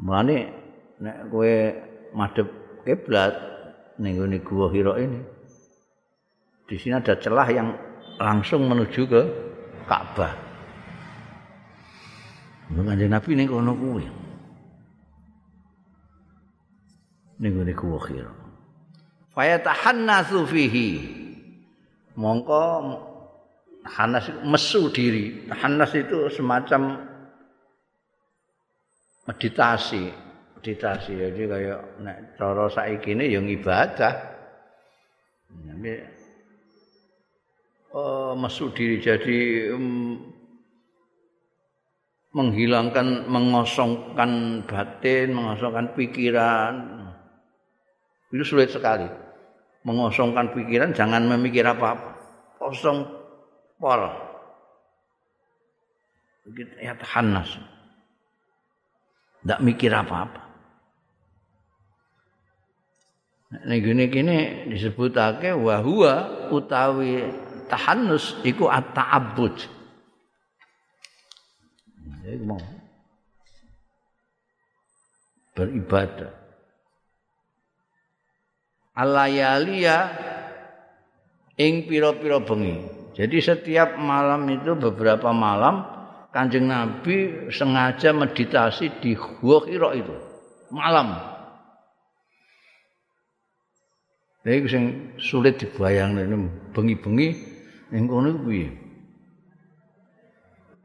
Mulane 0.00 0.38
nek 0.96 1.28
kowe 1.28 1.54
madhep 2.14 2.48
kiblat 2.84 3.34
ning 3.98 4.20
ngene 4.20 4.38
gua 4.44 4.70
Hira 4.70 4.96
ini. 5.00 5.20
Di 6.68 6.76
sini 6.76 7.00
ada 7.00 7.16
celah 7.16 7.48
yang 7.48 7.68
langsung 8.20 8.68
menuju 8.68 9.02
ke 9.08 9.22
Ka'bah. 9.88 10.34
Kanjeng 12.68 13.08
Nabi 13.08 13.30
ning 13.32 13.48
kono 13.48 13.72
kuwi. 13.72 14.18
niku 17.38 17.62
niku 17.62 17.86
wakhir 17.94 18.26
fayatahannasu 19.32 20.42
fihi 20.50 20.90
mongko 22.18 22.62
hanas 23.86 24.26
mesu 24.42 24.90
diri 24.90 25.46
hanas 25.46 25.94
itu 25.94 26.26
semacam 26.34 27.06
meditasi 29.30 30.10
meditasi 30.58 31.14
jadi 31.14 31.42
kayak 31.46 31.80
nek 32.02 32.18
cara 32.34 32.66
saiki 32.66 33.14
ini 33.14 33.30
yang 33.30 33.46
ibadah 33.46 34.10
jadi 35.48 36.02
oh, 37.94 38.34
mesu 38.34 38.74
diri 38.74 38.98
jadi 38.98 39.38
um, 39.78 40.18
menghilangkan 42.34 43.30
mengosongkan 43.30 44.66
batin 44.66 45.30
mengosongkan 45.30 45.94
pikiran 45.94 46.74
Itu 48.28 48.44
sulit 48.44 48.68
sekali. 48.68 49.08
Mengosongkan 49.88 50.52
pikiran 50.52 50.92
jangan 50.92 51.24
memikir 51.24 51.64
apa-apa. 51.64 52.12
Kosong 52.60 53.08
pol. 53.80 54.04
Begitu 56.44 56.72
ya 56.76 56.92
tahannas. 57.00 57.56
Tidak 59.40 59.60
mikir 59.64 59.88
apa-apa. 59.88 60.47
Nek 63.48 63.78
gini 63.80 64.04
gini 64.12 64.38
disebutake 64.68 65.56
wahwa 65.56 66.48
utawi 66.52 67.24
tahannus 67.72 68.36
iku 68.44 68.68
at-ta'abbud. 68.68 69.56
Jadi 72.28 72.38
mau 72.44 72.60
beribadah. 75.56 76.38
alayalia 78.98 80.10
ing 81.54 81.86
pira-pira 81.86 82.42
bengi. 82.42 82.82
Jadi 83.14 83.38
setiap 83.38 83.94
malam 83.98 84.46
itu 84.50 84.74
beberapa 84.74 85.30
malam 85.30 85.86
Kanjeng 86.34 86.68
Nabi 86.68 87.48
sengaja 87.48 88.12
meditasi 88.12 88.90
di 89.00 89.14
Gua 89.14 89.62
itu 89.70 90.14
malam. 90.74 91.37
Lha 94.46 94.54
sing 94.70 95.14
sulit 95.18 95.58
dibayangno 95.58 96.22
bengi-bengi 96.70 97.28
ning 97.90 98.04
kono 98.06 98.38
kuwi. 98.38 98.70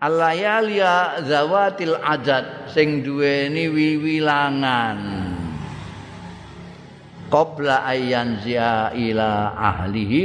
Alayalia 0.04 1.24
zawatil 1.24 1.96
adad 2.02 2.68
sing 2.74 3.06
duweni 3.06 3.70
wiwilangan. 3.72 5.00
Qabla 7.32 7.88
ayyan 7.88 8.42
zia 8.44 8.92
ila 8.92 9.56
ahlihi 9.56 10.24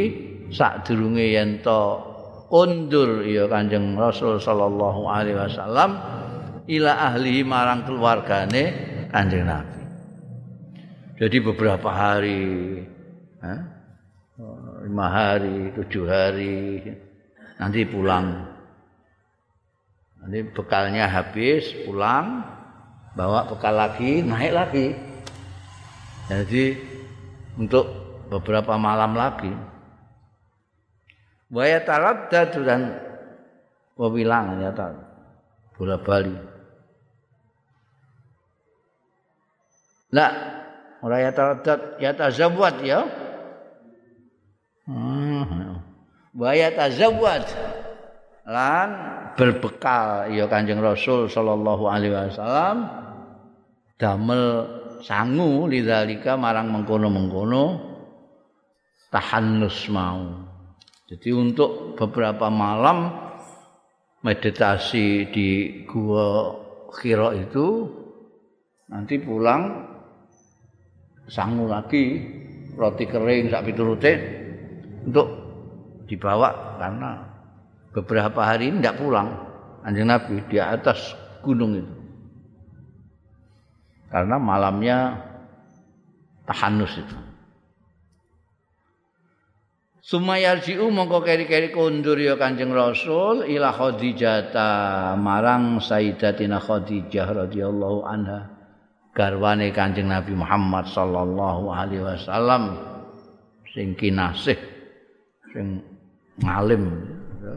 sadurunge 0.51 1.31
yen 1.31 1.62
to 1.62 2.05
undur 2.51 3.23
ya 3.23 3.47
Kanjeng 3.47 3.97
Rasul 3.97 4.41
sallallahu 4.41 5.09
alaihi 5.09 5.37
wasallam 5.37 6.01
ila 6.69 6.93
ahlihi 7.12 7.47
marang 7.47 7.85
keluargane 7.87 8.64
Kanjeng 9.14 9.47
Nabi. 9.47 9.81
Jadi 11.23 11.37
beberapa 11.38 11.88
hari 11.88 12.43
lima 14.87 15.07
hari, 15.11 15.74
tujuh 15.74 16.05
hari, 16.07 16.83
nanti 17.59 17.83
pulang. 17.87 18.46
Nanti 20.18 20.38
bekalnya 20.51 21.07
habis, 21.07 21.70
pulang, 21.87 22.42
bawa 23.14 23.51
bekal 23.51 23.74
lagi, 23.74 24.22
naik 24.22 24.53
lagi. 24.55 24.87
Jadi 26.29 26.64
untuk 27.59 27.87
beberapa 28.29 28.77
malam 28.77 29.16
lagi. 29.16 29.51
Waya 31.48 31.81
taraddat 31.81 32.61
dan 32.61 32.92
wawilangan 33.96 34.61
ya 34.61 34.70
bola 35.79 35.96
bali. 35.96 36.37
Lah, 40.12 40.33
ora 41.01 41.16
ya 41.24 41.31
taraddat 41.33 42.03
ya 42.03 42.12
ya. 42.85 43.28
Hmm. 44.88 45.85
Wa 46.33 46.57
ya 46.57 46.72
tazawwad 46.72 47.44
lan 48.48 48.88
berbekal 49.37 50.33
ya 50.33 50.48
Kanjeng 50.48 50.81
Rasul 50.81 51.29
sallallahu 51.29 51.85
alaihi 51.85 52.16
wasallam 52.16 52.88
damel 54.01 54.64
sangu 55.05 55.68
lidzalika 55.68 56.40
marang 56.40 56.72
mengkono-mengkono 56.72 57.64
tahannus 59.12 59.92
mau. 59.92 60.48
Jadi 61.09 61.37
untuk 61.37 61.96
beberapa 61.96 62.48
malam 62.48 63.12
meditasi 64.24 65.29
di 65.29 65.48
gua 65.85 66.57
Khira 66.88 67.37
itu 67.37 67.85
nanti 68.88 69.20
pulang 69.20 69.85
sangu 71.29 71.68
lagi 71.68 72.24
roti 72.72 73.05
kering 73.05 73.53
sak 73.53 73.68
piturute 73.68 74.12
untuk 75.09 75.29
dibawa 76.05 76.77
karena 76.77 77.25
beberapa 77.92 78.40
hari 78.44 78.71
ini 78.71 78.85
tidak 78.85 79.01
pulang 79.01 79.29
anjing 79.83 80.09
Nabi 80.09 80.44
di 80.49 80.61
atas 80.61 81.16
gunung 81.40 81.81
itu. 81.81 81.94
Karena 84.09 84.40
malamnya 84.40 85.21
tahanus 86.49 86.97
itu. 86.97 87.16
Sumayarji'u 90.09 90.88
mongko 90.88 91.21
keri-keri 91.21 91.68
kundur 91.68 92.16
ya 92.16 92.40
Kanjeng 92.40 92.73
Rasul 92.73 93.44
ila 93.44 93.77
Khadijah 93.77 94.57
marang 95.21 95.85
Sayyidatina 95.85 96.57
Khadijah 96.57 97.44
radhiyallahu 97.44 98.09
anha 98.09 98.49
garwane 99.12 99.68
Kanjeng 99.68 100.09
Nabi 100.09 100.33
Muhammad 100.33 100.88
sallallahu 100.88 101.68
alaihi 101.68 102.01
wasallam 102.01 102.81
sing 103.68 103.92
kinasih 103.92 104.57
sing 105.59 105.83
ngalim. 106.38 106.87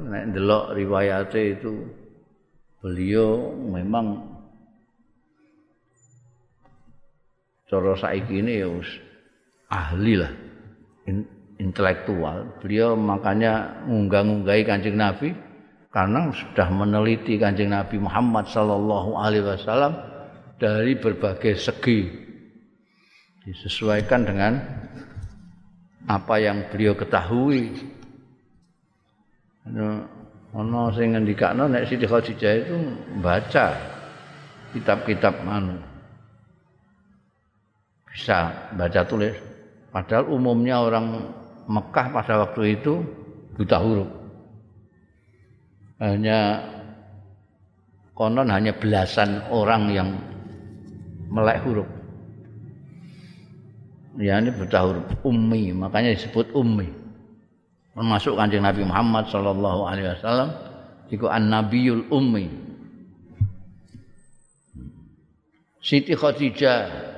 Nek 0.09 0.33
ndelok 0.33 0.73
riwayate 0.73 1.61
itu 1.61 1.85
beliau 2.81 3.53
memang 3.53 4.25
cara 7.69 7.93
saiki 7.93 8.41
ini 8.41 8.65
ya 8.65 8.69
ahli 9.69 10.17
lah 10.17 10.33
intelektual. 11.61 12.57
Beliau 12.57 12.97
makanya 12.97 13.85
ngunggah-ngunggahi 13.85 14.65
kanjeng 14.65 14.97
Nabi 14.97 15.29
karena 15.93 16.33
sudah 16.33 16.67
meneliti 16.73 17.37
kanjeng 17.37 17.69
Nabi 17.69 18.01
Muhammad 18.01 18.49
Sallallahu 18.49 19.13
Alaihi 19.13 19.45
Wasallam 19.45 19.93
dari 20.57 20.97
berbagai 20.97 21.53
segi 21.57 22.09
disesuaikan 23.45 24.21
dengan 24.25 24.80
apa 26.09 26.35
yang 26.41 26.65
beliau 26.71 26.97
ketahui. 26.97 27.69
Ono 30.51 30.81
sing 30.91 31.15
ngendikakno 31.15 31.69
nek 31.69 31.87
Siti 31.87 32.03
Khadijah 32.09 32.53
itu 32.65 32.75
baca 33.21 33.77
kitab-kitab 34.73 35.33
anu. 35.45 35.77
Bisa 38.09 38.51
baca 38.75 39.01
tulis. 39.07 39.35
Padahal 39.91 40.27
umumnya 40.31 40.83
orang 40.83 41.31
Mekah 41.67 42.07
pada 42.11 42.33
waktu 42.43 42.75
itu 42.79 42.99
buta 43.55 43.77
huruf. 43.79 44.09
Hanya 46.01 46.65
konon 48.17 48.49
hanya 48.49 48.75
belasan 48.75 49.45
orang 49.53 49.83
yang 49.93 50.09
melek 51.31 51.63
huruf 51.63 52.00
ya 54.19 54.39
ini 54.39 54.51
buta 54.51 54.79
huruf 54.83 55.07
ummi 55.23 55.71
makanya 55.71 56.15
disebut 56.15 56.51
ummi. 56.51 56.89
Termasuk 57.91 58.39
kanjeng 58.39 58.63
Nabi 58.63 58.87
Muhammad 58.87 59.27
sallallahu 59.27 59.81
alaihi 59.83 60.15
wasallam 60.15 60.49
iku 61.11 61.27
an-nabiyul 61.27 62.07
ummi. 62.11 62.47
Siti 65.81 66.13
Khadijah 66.13 67.11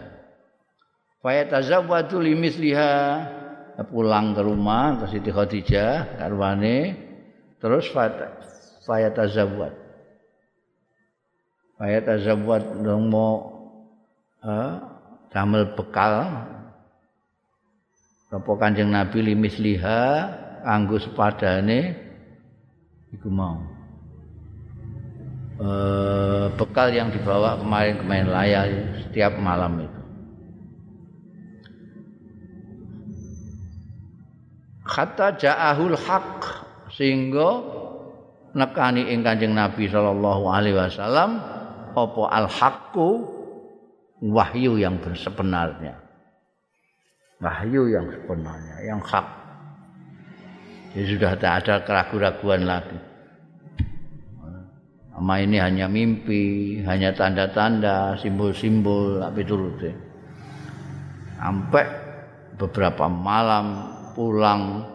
Faya 1.23 1.47
tazawwadu 1.47 2.19
limisliha 2.19 2.91
pulang 3.87 4.35
ke 4.35 4.43
rumah 4.43 4.99
ke 4.99 5.05
Siti 5.07 5.31
Khadijah 5.31 6.19
karwane. 6.19 6.99
Terus 7.63 7.87
faya 8.83 9.07
tazawwad 9.15 9.83
faya 11.79 11.99
tazawwad 11.99 12.83
dong 12.83 13.11
mau 13.11 13.31
eh, 14.43 14.71
damel 15.31 15.75
bekal 15.75 16.43
apa 18.33 18.51
Kanjeng 18.57 18.89
Nabi 18.89 19.21
limisliha 19.21 20.01
kanggo 20.65 20.97
sepadane 20.97 21.93
iku 23.13 23.29
mau. 23.29 23.61
E, 25.61 25.69
bekal 26.57 26.89
yang 26.97 27.13
dibawa 27.13 27.61
kemarin-kemarin 27.61 28.29
layar 28.33 28.67
setiap 29.05 29.37
malam 29.37 29.85
itu. 29.85 30.01
Kata 34.83 35.37
ja'ahul 35.37 35.95
haq 35.95 36.41
sehingga 36.89 37.61
nekani 38.57 39.13
ing 39.13 39.21
Kanjeng 39.21 39.53
Nabi 39.53 39.85
sallallahu 39.85 40.43
alaihi 40.49 40.77
wasallam 40.77 41.37
apa 41.93 42.23
al 42.33 42.49
haqqu 42.49 43.09
wahyu 44.25 44.81
yang 44.81 44.97
sebenarnya 45.13 46.02
wahyu 47.43 47.91
yang 47.91 48.07
sebenarnya 48.07 48.75
yang 48.87 49.03
hak 49.03 49.43
Ya 50.93 51.09
sudah 51.09 51.33
tak 51.41 51.65
ada 51.65 51.81
keraguan-raguan 51.81 52.69
lagi. 52.69 52.93
Ama 55.17 55.41
ini 55.41 55.57
hanya 55.57 55.89
mimpi, 55.89 56.77
hanya 56.85 57.09
tanda-tanda, 57.17 58.13
simbol-simbol, 58.21 59.17
tapi 59.17 59.41
turut 59.41 59.81
Sampai 61.33 61.85
beberapa 62.61 63.09
malam 63.09 63.89
pulang 64.13 64.85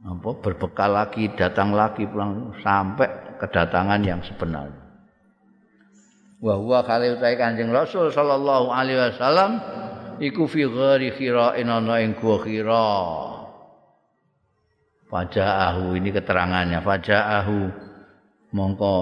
apa 0.00 0.30
berbekal 0.38 0.96
lagi 0.96 1.28
datang 1.34 1.76
lagi 1.76 2.08
pulang 2.08 2.54
sampai 2.62 3.36
kedatangan 3.42 4.00
yang 4.00 4.22
sebenarnya. 4.22 4.80
Wa 6.40 6.56
huwa 6.56 6.80
kali 6.86 7.12
utai 7.20 7.36
Kanjeng 7.36 7.68
Rasul 7.68 8.08
sallallahu 8.08 8.72
alaihi 8.72 8.96
wasallam 8.96 9.60
iku 10.20 10.44
fi 10.46 10.68
ghairi 10.68 11.16
khira'in 11.16 11.66
ana 11.66 11.98
ing 12.04 12.14
gua 12.20 12.36
khira'. 12.44 13.40
Faja'ahu 15.10 15.98
ini 15.98 16.14
keterangannya. 16.14 16.78
Faja'ahu 16.84 17.58
mongko 18.54 18.96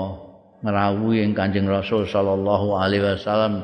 ngerawui 0.64 1.22
yang 1.22 1.36
kanjeng 1.36 1.68
Rasul 1.68 2.08
Sallallahu 2.08 2.74
Alaihi 2.74 3.04
Wasallam 3.04 3.54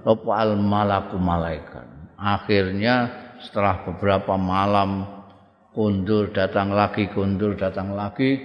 Apa 0.00 0.30
al 0.32 0.56
malaku 0.56 1.20
malaikat? 1.20 1.84
Akhirnya 2.16 3.08
setelah 3.44 3.84
beberapa 3.84 4.34
malam 4.40 5.22
Kundur 5.70 6.34
datang 6.34 6.74
lagi 6.74 7.06
Kundur 7.12 7.54
datang 7.54 7.94
lagi 7.94 8.40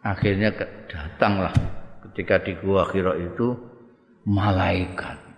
Akhirnya 0.00 0.54
datanglah 0.88 1.52
Ketika 2.08 2.40
di 2.40 2.56
Gua 2.56 2.88
Kiro 2.88 3.12
itu 3.18 3.52
Malaikat 4.24 5.29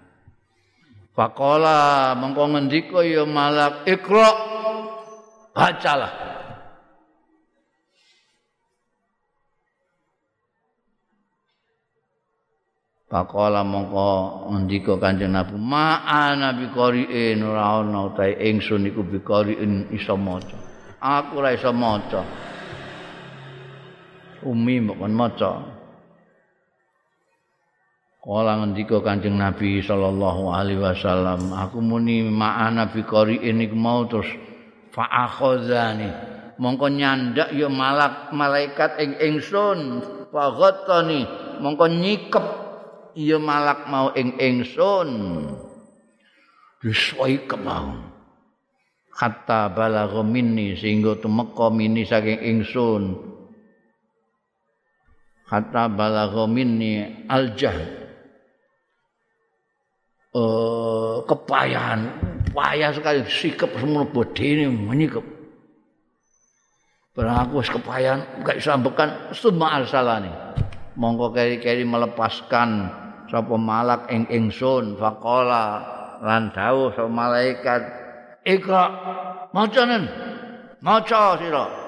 Faqala 1.13 2.17
mengko 2.17 2.57
ngendika 2.57 3.05
ya 3.05 3.29
malak 3.29 3.85
ikra 3.85 4.29
bacalah 5.53 6.33
Pakola 13.13 13.61
mongko 13.61 14.09
ngendika 14.57 14.97
Kanjeng 14.97 15.37
Nabi, 15.37 15.61
"Ma 15.61 16.01
nabi 16.33 16.73
qari'in 16.73 17.45
ora 17.45 17.85
ana 17.85 18.09
utahe 18.09 18.41
ingsun 18.41 18.89
iku 18.89 19.05
bi 19.05 19.21
iso 19.93 20.17
maca. 20.17 20.57
Aku 20.97 21.45
ora 21.45 21.53
iso 21.53 21.77
maca." 21.77 22.25
Umi 24.49 24.81
mbok 24.81 25.05
maca. 25.13 25.82
Kala 28.23 28.55
ngendika 28.63 29.03
Kanjeng 29.03 29.35
Nabi 29.35 29.83
sallallahu 29.83 30.55
alaihi 30.55 30.79
wasallam, 30.79 31.51
"Aku 31.59 31.83
muni 31.83 32.23
ma 32.23 32.71
nabi 32.71 33.03
qari'in 33.03 33.59
iku 33.67 33.75
mau 33.75 34.07
terus 34.07 34.31
fa 34.95 35.11
akhazani." 35.27 36.07
Mongko 36.55 36.87
nyandak 36.87 37.51
ya 37.51 37.67
malak 37.67 38.31
malaikat 38.31 38.95
ing 39.03 39.19
ingsun, 39.19 40.07
fa 40.31 40.55
ghattani. 40.55 41.27
Mongko 41.59 41.91
nyikep 41.91 42.47
iya 43.19 43.43
malak 43.43 43.91
mau 43.91 44.15
ing 44.15 44.39
ingsun. 44.39 45.11
Disoi 46.79 47.43
kemau 47.51 48.07
hatta 49.19 49.67
balagha 49.67 50.23
minni 50.23 50.79
sehingga 50.79 51.19
tumeka 51.19 51.75
mini 51.75 52.07
saking 52.07 52.39
ingsun. 52.39 53.19
Hatta 55.51 55.91
balagha 55.91 56.47
minni 56.47 57.27
aljah 57.27 58.02
uh, 60.37 61.25
kepayahan. 61.25 62.09
Payah 62.53 62.93
sekali 62.93 63.25
sikap 63.25 63.73
semua 63.81 64.05
bodine 64.05 64.69
menyikap. 64.69 65.25
Barang 67.13 67.49
aku 67.49 67.65
kepayahan 67.65 68.45
gak 68.45 68.61
sambekan 68.61 69.33
summa 69.33 69.81
arsalani. 69.81 70.29
Monggo 70.97 71.33
keri-keri 71.33 71.85
melepaskan 71.89 72.89
sapa 73.33 73.57
malak 73.57 74.13
ing 74.13 74.29
ingsun 74.29 75.01
faqala 75.01 75.81
lan 76.21 76.53
dawuh 76.53 76.93
sapa 76.93 77.09
malaikat 77.09 77.83
ikra 78.45 78.93
macanen 79.57 80.05
maca 80.85 81.41
sira 81.41 81.82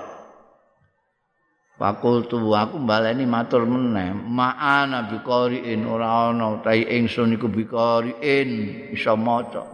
Fakultu 1.74 2.38
aku 2.54 2.78
baleni 2.86 3.26
matur 3.26 3.66
meneh. 3.66 4.14
Ma'ana 4.14 5.10
biqariin 5.10 5.82
ora 5.82 6.30
ana 6.30 6.54
utahe 6.54 6.86
ingsun 6.86 7.34
iku 7.34 7.50
biqariin 7.50 8.50
iso 8.94 9.18
maca. 9.18 9.66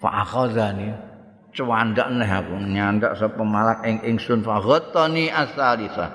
Fa 0.00 0.24
akhadhani 0.24 0.88
cuandak 1.52 2.08
neh 2.16 2.30
aku 2.32 2.56
nyandak 2.64 3.12
sapa 3.20 3.44
malak 3.44 3.84
ing 3.84 4.00
ingsun. 4.08 4.40
Fa 4.40 4.56
ghattani 4.64 5.28
asalisa 5.28 6.08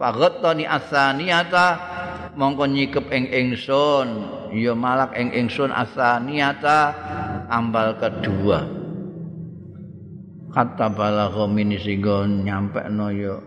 Fa 0.00 0.08
ghattani 0.16 0.64
asaniyata 0.64 1.66
mongko 2.40 2.64
nyikep 2.72 3.04
ing 3.12 3.28
ingsun. 3.28 4.08
Ya 4.56 4.72
malak 4.72 5.12
ing 5.12 5.28
ingsun 5.36 5.68
asaniata 5.76 6.96
ambal 7.52 8.00
kedua 8.00 8.79
kata 10.50 10.90
balagha 10.90 11.46
mini 11.46 11.78
singgo 11.78 12.26
nyampe 12.26 12.82
no 12.90 13.08
ya. 13.10 13.38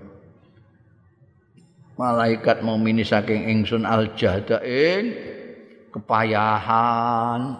Malaikat 1.93 2.65
mau 2.65 2.79
mini 2.79 3.05
saking 3.05 3.53
ingsun 3.53 3.85
al 3.85 4.17
jahda 4.17 4.63
ing 4.65 5.13
kepayahan. 5.93 7.59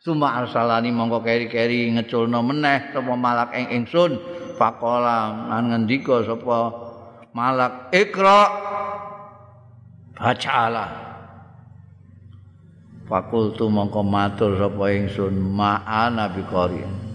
Suma 0.00 0.32
arsalani 0.40 0.88
mongko 0.88 1.20
keri-keri 1.20 1.92
ngeculno 1.92 2.40
meneh 2.40 2.88
sapa 2.88 3.14
malak 3.20 3.52
ing 3.52 3.84
ingsun. 3.84 4.16
Faqala 4.56 5.52
lan 5.52 5.68
ngendika 5.68 6.24
sapa 6.24 6.72
malak 7.36 7.92
ikra 7.92 8.40
bacalah. 10.16 10.90
Fakultu 13.04 13.68
mongko 13.68 14.00
matur 14.00 14.56
sapa 14.56 14.84
ingsun 14.88 15.36
ma'ana 15.36 16.32
biqari 16.32 17.09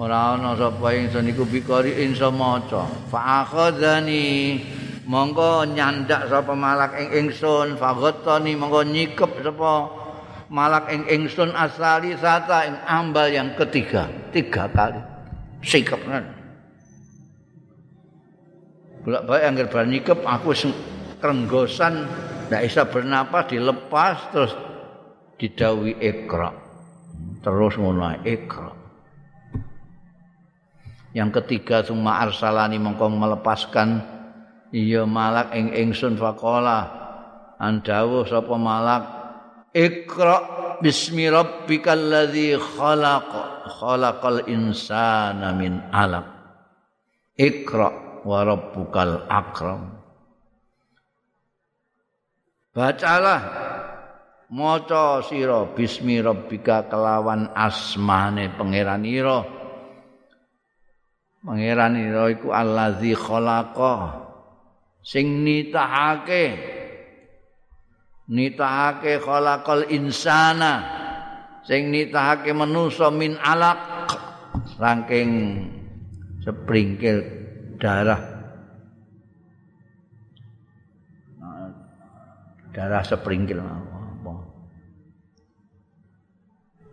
ora 0.00 0.40
ana 0.40 0.56
sapa 0.56 0.96
ingsun 0.96 1.28
iku 1.28 1.44
biqari 1.44 2.00
insa 2.00 2.32
maca. 2.32 2.88
Fa 3.12 3.44
akhadhani 3.44 4.56
mongko 5.04 5.68
nyandak 5.68 6.32
sapa 6.32 6.56
malak 6.56 6.96
ing 6.96 7.08
ingsun. 7.28 7.76
Faghattani 7.76 8.56
mongko 8.56 8.80
nyikep 8.88 9.44
sapa 9.44 9.72
malak 10.48 10.88
ing 10.88 11.04
ingsun. 11.04 11.52
Asali 11.52 12.16
sata 12.16 12.64
ing 12.64 12.76
ambal 12.88 13.28
yang 13.28 13.52
ketiga. 13.60 14.08
Tiga 14.32 14.72
kali. 14.72 15.04
Sikep 15.60 16.00
bolak-balik 19.00 19.44
anggar 19.48 19.66
bar 19.72 19.84
nyikep 19.88 20.18
aku 20.28 20.52
kerenggosan 21.20 22.04
ndak 22.52 22.62
bisa 22.68 22.82
bernapas 22.84 23.48
dilepas 23.48 24.16
terus 24.32 24.52
didawi 25.40 25.96
ikra 26.04 26.52
terus 27.40 27.80
ngono 27.80 28.20
ikra 28.28 28.79
yang 31.10 31.34
ketiga 31.34 31.82
summa 31.82 32.22
arsalani 32.22 32.78
mengko 32.78 33.10
melepaskan. 33.10 34.18
Iya 34.70 35.02
malak 35.02 35.50
ing 35.50 35.74
ingsun 35.74 36.14
faqala 36.14 36.86
andawuh 37.58 38.22
sapa 38.22 38.54
malak 38.54 39.02
ikra 39.74 40.38
bismi 40.78 41.26
rabbikal 41.26 41.98
ladzi 41.98 42.54
khalaq 42.54 43.30
khalaqal 43.66 44.46
insana 44.46 45.50
min 45.58 45.82
alaq. 45.90 46.22
Ikra 47.34 48.22
wa 48.22 48.46
rabbukal 48.46 49.26
akram. 49.26 49.98
Bacalah 52.70 53.42
maca 54.54 55.18
sira 55.26 55.66
bismi 55.74 56.22
rabbika 56.22 56.86
kelawan 56.86 57.50
asmane 57.58 58.54
pangeran 58.54 59.02
ira 59.02 59.59
pangeran 61.44 61.96
ira 61.96 62.28
iku 62.32 62.52
allazi 62.52 63.16
khalaqa. 63.16 64.28
Sing 65.00 65.44
nitahake. 65.44 66.44
Nitahake 68.30 69.18
khalaqal 69.18 69.88
insana. 69.90 70.74
Sing 71.64 71.90
nitahake 71.90 72.52
manusa 72.52 73.08
min 73.10 73.36
alaq. 73.40 73.80
Saking 74.76 75.30
sepringkil 76.44 77.18
darah. 77.80 78.20
Darah 82.70 83.02
sepringkil. 83.02 83.58
Apa? 83.60 84.32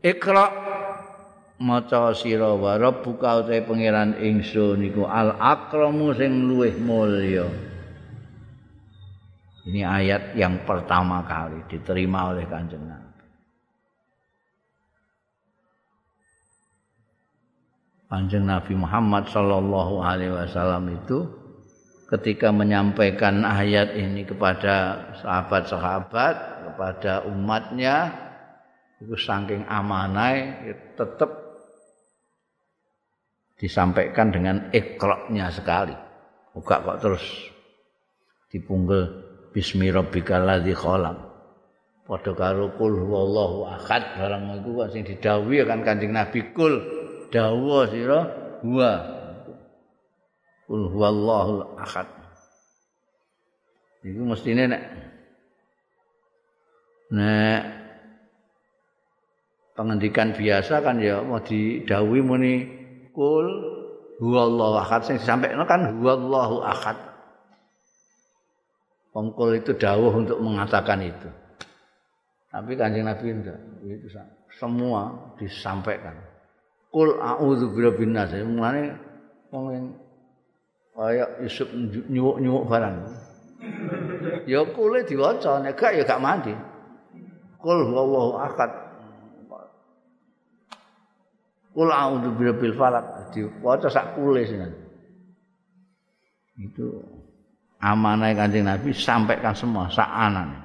Ikra 0.01 0.66
maca 1.57 2.13
sira 2.13 2.53
wa 2.53 2.77
rabbuka 2.77 3.41
utahe 3.45 3.65
pangeran 3.65 4.17
ingsun 4.21 4.81
iku 4.85 5.09
al 5.09 5.33
akramu 5.37 6.13
sing 6.13 6.45
luwih 6.45 6.77
mulya. 6.77 7.49
Ini 9.67 9.83
ayat 9.83 10.23
yang 10.39 10.63
pertama 10.63 11.27
kali 11.27 11.59
diterima 11.67 12.31
oleh 12.31 12.47
kanjeng 12.47 12.87
Nabi. 12.87 13.19
Kanjeng 18.07 18.47
Nabi 18.47 18.73
Muhammad 18.79 19.27
sallallahu 19.27 19.99
alaihi 19.99 20.31
wasallam 20.31 20.87
itu 20.95 21.27
ketika 22.07 22.55
menyampaikan 22.55 23.43
ayat 23.43 23.91
ini 23.99 24.23
kepada 24.23 25.11
sahabat-sahabat 25.19 26.35
kepada 26.71 27.27
umatnya 27.27 28.15
itu 29.03 29.19
saking 29.19 29.67
amanai 29.67 30.71
tetap 30.95 31.46
disampaikan 33.57 34.29
dengan 34.29 34.69
ikroknya 34.69 35.49
sekali. 35.49 35.93
Buka 36.53 36.81
kok 36.81 36.97
terus. 37.01 37.25
Dipunggel 38.53 39.27
bismi 39.51 39.89
rabbikal 39.89 40.45
ladzi 40.45 40.73
khalaq. 40.77 41.17
Padha 42.07 42.31
karo 42.31 42.71
kul 42.79 43.03
huwallahu 43.03 43.67
ahad 43.67 44.15
barang 44.15 44.63
iku 44.63 44.87
sing 44.87 45.03
didhawuhi 45.03 45.67
kan 45.67 45.83
Kanjeng 45.83 46.15
Nabi 46.15 46.39
kul 46.55 46.79
dawuh 47.33 47.83
sira 47.91 48.31
huwa. 48.63 48.91
Kul 50.71 50.87
huwallahu 50.87 51.75
ahad. 51.75 52.07
Iku 54.07 54.23
mestine 54.23 54.71
nek 54.71 54.83
nek 57.11 57.61
pengendikan 59.75 60.31
biasa 60.31 60.79
kan 60.79 61.03
ya 61.03 61.19
mau 61.19 61.43
didhawuhi 61.43 62.21
muni 62.23 62.53
kul 63.17 63.47
huwallahu 64.21 64.77
ahad 64.77 65.01
sing 65.01 65.17
disampaikan 65.17 65.65
kan 65.65 65.97
huwallahu 65.97 66.61
ahad. 66.61 66.93
Pengkul 69.09 69.57
itu 69.57 69.73
dawuh 69.73 70.13
untuk 70.13 70.37
mengatakan 70.37 71.01
itu. 71.01 71.25
Tapi 72.53 72.77
Kanjeng 72.77 73.09
Nabi 73.09 73.33
enggak. 73.33 73.57
Itu 73.81 74.13
semua 74.61 75.33
disampaikan. 75.41 76.13
Kul 76.93 77.17
a'udzu 77.17 77.73
birabbin 77.73 78.13
nas. 78.13 78.29
Mulane 78.45 78.93
wong 79.49 79.97
kaya 80.93 81.25
Yusuf 81.41 81.73
nyuwuk-nyuwuk 82.13 82.69
barang. 82.69 82.97
Ya 84.45 84.61
kule 84.69 85.01
diwaca, 85.01 85.65
nek 85.65 85.73
gak 85.73 85.97
ya 85.97 86.05
gak 86.05 86.21
mandi. 86.21 86.53
Kul 87.57 87.89
huwallahu 87.89 88.37
ahad. 88.37 88.86
Kul 91.77 91.93
a'udzu 91.93 92.33
birabbil 92.33 92.73
falaq. 92.73 93.29
Diwaca 93.37 93.85
sak 93.85 94.17
kule. 94.17 94.41
Itu 96.57 97.05
amanah 97.77 98.33
Kanjeng 98.33 98.65
Nabi 98.65 98.97
sampaikan 98.97 99.53
semua 99.53 99.85
sak 99.93 100.09
anane. 100.09 100.57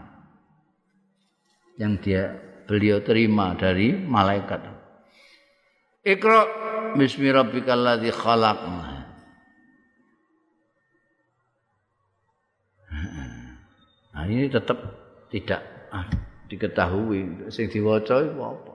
Yang 1.77 1.93
dia 2.01 2.23
beliau 2.65 3.05
terima 3.05 3.53
dari 3.53 3.93
malaikat. 3.93 4.65
Iqra 6.01 6.49
bismi 6.97 7.29
rabbikal 7.29 7.77
ladzi 7.77 8.09
khalaq. 8.09 8.61
Nah, 14.17 14.25
ini 14.25 14.49
tetap 14.49 14.81
tidak 15.29 15.61
ah, 15.93 16.09
diketahui 16.49 17.53
sing 17.53 17.69
diwaca 17.69 18.17
apa. 18.33 18.72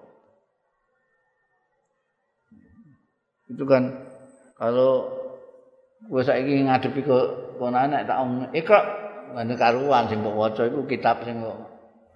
Itu 3.47 3.63
kan 3.63 3.95
kalau 4.59 5.07
gue 6.07 6.21
saiki 6.23 6.67
ngadepi 6.67 7.01
ke 7.03 7.17
kono 7.57 7.77
anak 7.77 8.05
tak 8.05 8.19
om 8.21 8.47
ikra 8.53 8.79
ngene 9.33 9.53
karuan 9.57 10.07
sing 10.07 10.23
mbok 10.23 10.35
waca 10.35 10.63
iku 10.67 10.83
kitab 10.87 11.23
sing 11.23 11.41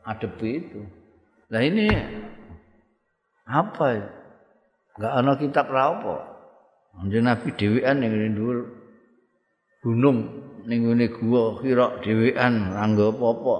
ngadepi 0.05 0.49
itu. 0.59 0.79
Lah 1.51 1.61
ini 1.63 1.87
apa 3.47 3.85
ya? 3.95 4.07
Enggak 4.99 5.13
ana 5.17 5.31
kitab 5.39 5.65
ra 5.71 5.83
apa. 5.95 6.15
Anjing 6.99 7.23
Nabi 7.23 7.47
dhewean 7.55 8.03
ning 8.03 8.35
dhuwur 8.35 8.57
gunung 9.79 10.19
ning 10.67 10.83
ngene 10.83 11.07
gua 11.15 11.57
kira 11.63 12.03
dhewean 12.03 12.75
rangga 12.75 13.15
apa-apa. 13.15 13.57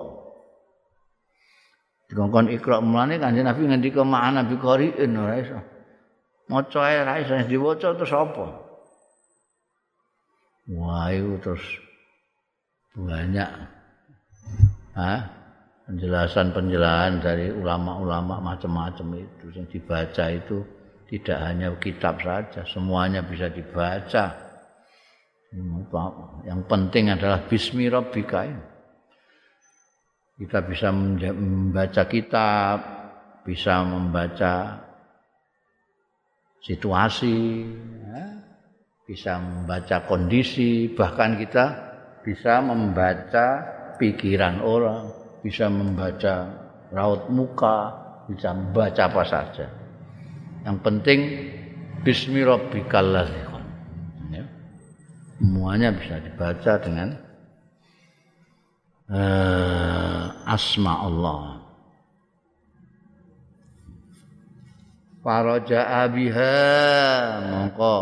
Dikongkon 2.11 2.51
ikra 2.51 2.84
mulane 2.84 3.15
Kanjeng 3.24 3.47
Nabi 3.47 3.72
ngendika 3.72 4.03
ma'ana 4.03 4.43
bi 4.43 4.59
qari'in 4.59 5.15
ora 5.15 5.39
iso. 5.39 5.70
Maca 6.50 6.80
ae 6.82 7.04
ra 7.06 7.20
iso 7.22 7.36
diwaca 7.46 7.94
terus 7.94 8.14
apa? 8.16 8.46
Wah, 10.72 11.12
itu 11.12 11.36
terus 11.44 11.64
banyak 12.96 13.50
penjelasan-penjelasan 15.88 17.24
dari 17.24 17.52
ulama-ulama 17.52 18.39
macam-macam 18.39 19.20
itu 19.20 19.46
yang 19.52 19.68
dibaca 19.68 20.26
itu 20.32 20.64
tidak 21.12 21.38
hanya 21.44 21.68
kitab 21.76 22.24
saja, 22.24 22.64
semuanya 22.64 23.20
bisa 23.20 23.52
dibaca. 23.52 24.32
Yang 26.48 26.62
penting 26.72 27.12
adalah 27.12 27.44
bismi 27.44 27.92
rabbika. 27.92 28.48
Kita 30.39 30.64
bisa 30.64 30.88
membaca 30.96 32.08
kitab, 32.08 32.78
bisa 33.44 33.84
membaca 33.84 34.80
situasi, 36.62 37.66
ya 38.07 38.26
bisa 39.12 39.36
membaca 39.43 40.07
kondisi, 40.07 40.88
bahkan 40.95 41.36
kita 41.36 41.66
bisa 42.24 42.64
membaca 42.64 43.47
pikiran 43.99 44.64
orang, 44.64 45.12
bisa 45.43 45.68
membaca 45.68 46.47
raut 46.95 47.28
muka, 47.28 47.91
bisa 48.32 48.55
membaca 48.55 49.12
apa 49.12 49.24
saja. 49.28 49.68
Yang 50.64 50.78
penting 50.80 51.20
bismi 52.05 52.45
rabbikal 52.45 53.12
ya. 54.32 54.45
Semuanya 55.41 55.89
bisa 55.91 56.22
dibaca 56.22 56.74
dengan 56.78 57.18
uh, 59.09 60.26
asma 60.47 60.93
Allah. 61.01 61.51
Faraja 65.22 65.86
abiha 66.09 66.53
mongko 67.45 67.95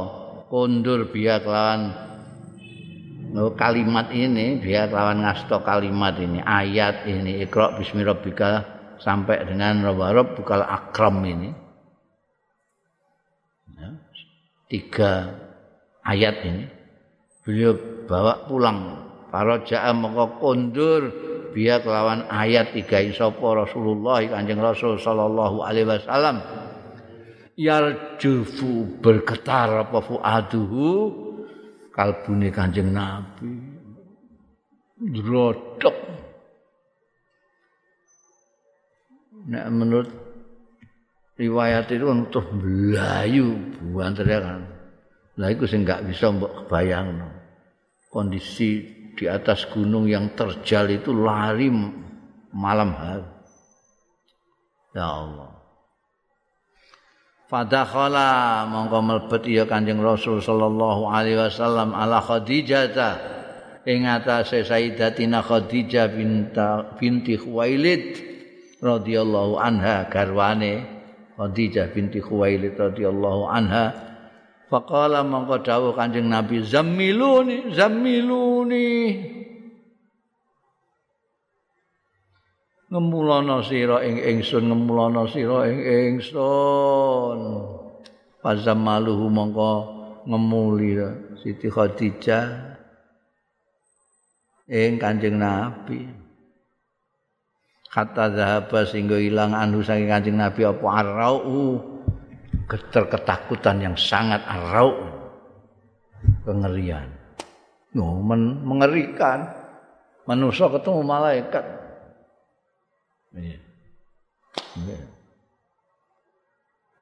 kondur 0.48 1.12
biya 1.12 1.44
kelawan 1.44 1.92
no, 3.36 3.52
kalimat 3.60 4.08
ini 4.16 4.56
biya 4.56 4.88
kelawan 4.88 5.28
ngasto 5.28 5.60
kalimat 5.68 6.16
ini 6.16 6.40
ayat 6.40 7.04
ini 7.12 7.44
ikra 7.44 7.76
bismi 7.76 8.08
rabbika 8.08 8.64
sampai 9.04 9.44
dengan 9.44 9.84
rabb 9.84 10.40
bukal 10.40 10.64
akram 10.64 11.20
ini. 11.28 11.52
Ya, 13.76 13.90
tiga 14.72 15.12
ayat 16.08 16.40
ini. 16.48 16.64
Beliau 17.44 17.76
bawa 18.08 18.48
pulang. 18.48 18.80
Para 19.28 19.62
ja'a 19.62 19.92
maka 19.92 20.40
kondur 20.40 21.12
biya 21.52 21.84
kelawan 21.84 22.32
ayat 22.32 22.72
tiga 22.74 23.04
isopo 23.04 23.60
Rasulullah 23.60 24.24
kanjeng 24.24 24.64
Rasul 24.64 24.98
sallallahu 24.98 25.62
alaihi 25.62 25.86
wasallam 25.86 26.42
yarjufu 27.60 29.04
bergetar 29.04 29.84
apa 29.84 30.00
fuaduhu 30.00 31.12
kalbune 31.92 32.48
Kanjeng 32.56 32.96
Nabi. 32.96 33.76
Rodok 35.00 35.98
nek 39.48 39.66
menurut 39.72 40.10
riwayat 41.40 41.88
itu 41.92 42.08
untuk 42.08 42.48
belayu 42.56 43.56
buantara 43.80 44.38
kan. 44.40 44.62
Lah 45.40 45.48
itu 45.52 45.64
sih 45.68 45.80
nggak 45.80 46.04
bisa 46.08 46.32
mbok 46.36 46.68
bayang 46.68 47.24
kondisi 48.12 48.84
di 49.16 49.24
atas 49.28 49.68
gunung 49.72 50.08
yang 50.08 50.36
terjal 50.36 50.88
itu 50.92 51.16
lari 51.16 51.72
malam 52.52 52.92
hari. 52.92 53.28
Ya 54.96 55.08
Allah 55.08 55.59
Fadakhala 57.50 58.62
mongko 58.70 58.98
mlebet 59.02 59.50
ya 59.50 59.66
Kanjeng 59.66 59.98
Rasul 60.06 60.38
sallallahu 60.38 61.10
alaihi 61.10 61.42
wasallam 61.42 61.98
ala 61.98 62.22
Khadijah 62.22 62.94
ta 62.94 63.10
ing 63.90 64.06
atase 64.06 64.62
Sayyidatina 64.62 65.42
Khadijah 65.42 66.14
binta 66.14 66.94
binti 67.02 67.42
Khuwailid 67.42 68.22
radhiyallahu 68.78 69.58
anha 69.58 70.06
garwane 70.14 70.86
Khadijah 71.42 71.90
binti 71.90 72.22
Khuwailid 72.22 72.78
radhiyallahu 72.78 73.50
anha. 73.50 73.98
Faqala 74.70 75.26
mongko 75.26 75.66
dawuh 75.66 75.98
Kanjeng 75.98 76.30
Nabi 76.30 76.62
zammiluni 76.62 77.74
zammiluni 77.74 78.86
ngemulana 82.90 83.62
sira 83.62 84.02
ing 84.02 84.18
ingsun 84.18 84.66
ngemulana 84.66 85.30
sira 85.30 85.70
ing 85.70 85.80
ingsun. 85.80 87.40
Pazamaluhu 88.40 89.28
mongko 89.30 89.72
ngemuli 90.26 90.96
Siti 91.40 91.68
Khadijah 91.70 92.46
ing 94.68 94.98
Kanjeng 94.98 95.38
Nabi. 95.38 96.08
Kata 97.90 98.30
zahaba 98.38 98.86
sehingga 98.86 99.18
hilang 99.18 99.58
anu 99.58 99.82
saking 99.82 100.10
Kanjeng 100.10 100.38
Nabi 100.38 100.62
apa 100.66 100.88
arau. 101.02 101.38
Geter 102.70 103.10
ketakutan 103.10 103.82
yang 103.82 103.98
sangat 103.98 104.46
arau. 104.46 104.94
Kengerian. 106.46 107.10
No, 107.98 108.22
men 108.22 108.62
mengerikan. 108.62 109.50
Manusia 110.30 110.70
ketemu 110.70 111.02
malaikat. 111.02 111.79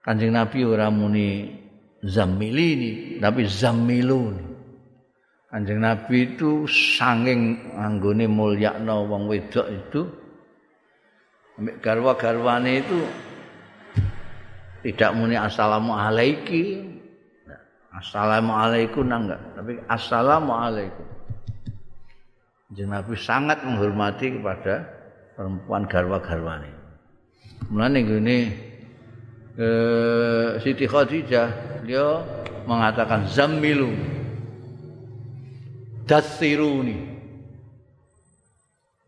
Kanjeng 0.03 0.35
Nabi 0.35 0.59
ora 0.67 0.91
muni 0.91 1.51
zamilini 2.03 3.19
tapi 3.19 3.47
zamiluni. 3.47 4.43
Kanjeng 5.47 5.79
Nabi 5.79 6.35
itu 6.35 6.67
sanging 6.67 7.71
anggone 7.75 8.27
mulyakno 8.27 9.07
wong 9.07 9.31
wedok 9.31 9.67
itu 9.71 10.01
ambek 11.57 11.79
garwa-garwane 11.79 12.83
itu 12.83 12.99
tidak 14.83 15.11
muni 15.15 15.35
assalamu 15.39 15.95
alaiki. 15.95 16.83
Assalamu 17.97 18.53
alaikum 18.53 19.09
enggak 19.09 19.41
tapi 19.55 19.79
assalamu 19.87 20.51
alaikum. 20.53 21.07
Kanjeng 22.67 22.91
Nabi 22.91 23.15
sangat 23.15 23.63
menghormati 23.63 24.37
kepada 24.37 24.96
perempuan 25.37 25.85
garwa-garwane. 25.85 26.73
Mulane 27.69 27.99
ngene 28.01 28.37
eh 29.57 30.49
Siti 30.65 30.89
Khadijah 30.89 31.81
dia 31.85 32.05
mengatakan 32.65 33.29
zammilu 33.29 33.93
dasiruni. 36.09 36.97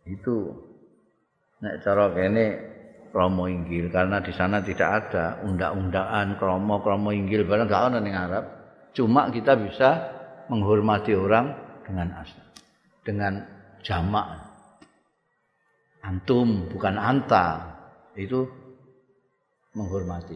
Itu 0.05 0.53
nek 1.65 1.81
cara 1.81 2.13
kene 2.13 2.45
kromo 3.09 3.49
inggil 3.49 3.89
karena 3.89 4.21
di 4.21 4.29
sana 4.31 4.61
tidak 4.61 5.09
ada 5.09 5.41
undang-undangan 5.41 6.37
kromo 6.37 6.79
kromo 6.85 7.09
inggil 7.09 7.43
barang 7.43 7.67
gak 7.67 7.83
ada 7.89 7.99
ning 7.99 8.13
Arab 8.13 8.45
cuma 8.93 9.33
kita 9.33 9.57
bisa 9.57 9.89
menghormati 10.49 11.17
orang 11.17 11.51
dengan 11.85 12.21
asal 12.21 12.45
dengan 13.01 13.41
jamak 13.81 14.48
antum 16.03 16.67
bukan 16.71 16.95
anta. 16.95 17.77
Itu 18.15 18.47
menghormati. 19.73 20.35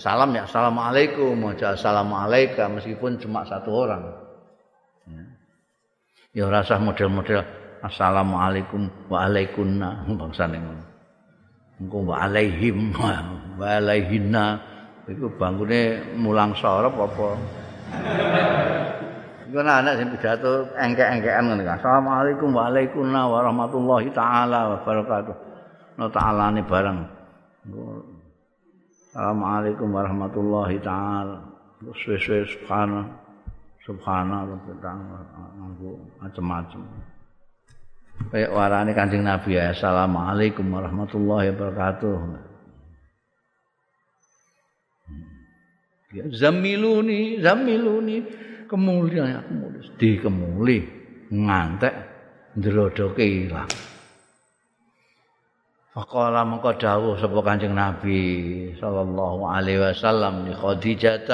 Salam 0.00 0.34
ya 0.34 0.48
assalamualaikum. 0.48 1.36
Aja 1.46 1.78
assalamualaikum 1.78 2.80
meskipun 2.80 3.22
cuma 3.22 3.46
satu 3.46 3.70
orang. 3.70 4.02
Ya, 6.36 6.52
rasa 6.52 6.76
model-model 6.76 7.40
assalamualaikum 7.80 8.90
waalaikumna 9.08 10.04
bangsa 10.04 10.50
ngono. 10.50 10.84
Engko 11.80 12.08
wa 12.08 12.24
alaihim 12.24 12.92
wa 13.60 13.66
alaihinna 13.68 14.60
iku 15.06 15.28
bangkune 15.36 16.02
mulang 16.18 16.56
sorop 16.56 16.96
apa 16.98 17.28
iku 19.46 19.62
anak 19.62 19.94
sing 19.98 20.10
pidato 20.10 20.66
engke-engkean 20.74 21.46
ngene 21.46 21.62
kan. 21.62 21.78
Assalamualaikum 21.78 22.50
wa 22.50 22.68
warahmatullahi 23.30 24.10
taala 24.10 24.74
wabarakatuh. 24.74 25.34
No 25.96 26.10
taala 26.10 26.50
ne 26.50 26.62
bareng 26.66 26.98
assalamualaikum 29.14 29.88
warahmatullahi 29.94 30.76
taala. 30.82 31.46
Suwe-suwe 31.86 32.42
subhana 32.50 33.06
subhana 33.86 34.42
macam-macam 36.18 36.80
kayak 38.32 38.50
warane 38.50 38.96
Kanjeng 38.96 39.22
Nabi 39.22 39.60
ya 39.60 39.70
Assalamualaikum 39.76 40.66
warahmatullahi 40.72 41.52
wabarakatuh. 41.54 42.16
Zamiluni 46.32 47.44
zamiluni 47.44 48.24
mulus 48.74 49.86
di 49.94 50.18
kemuli 50.18 50.82
ngantek 51.30 51.94
ndrodoke 52.56 53.22
ilang. 53.22 53.70
Faqala 55.96 56.44
mengko 56.44 56.76
dawuh 56.76 57.16
sapa 57.16 57.40
Kanjeng 57.40 57.72
Nabi 57.72 58.68
sallallahu 58.76 59.48
alaihi 59.48 59.80
wasallam 59.80 60.44
ni 60.44 60.52
Khadijah 60.52 61.24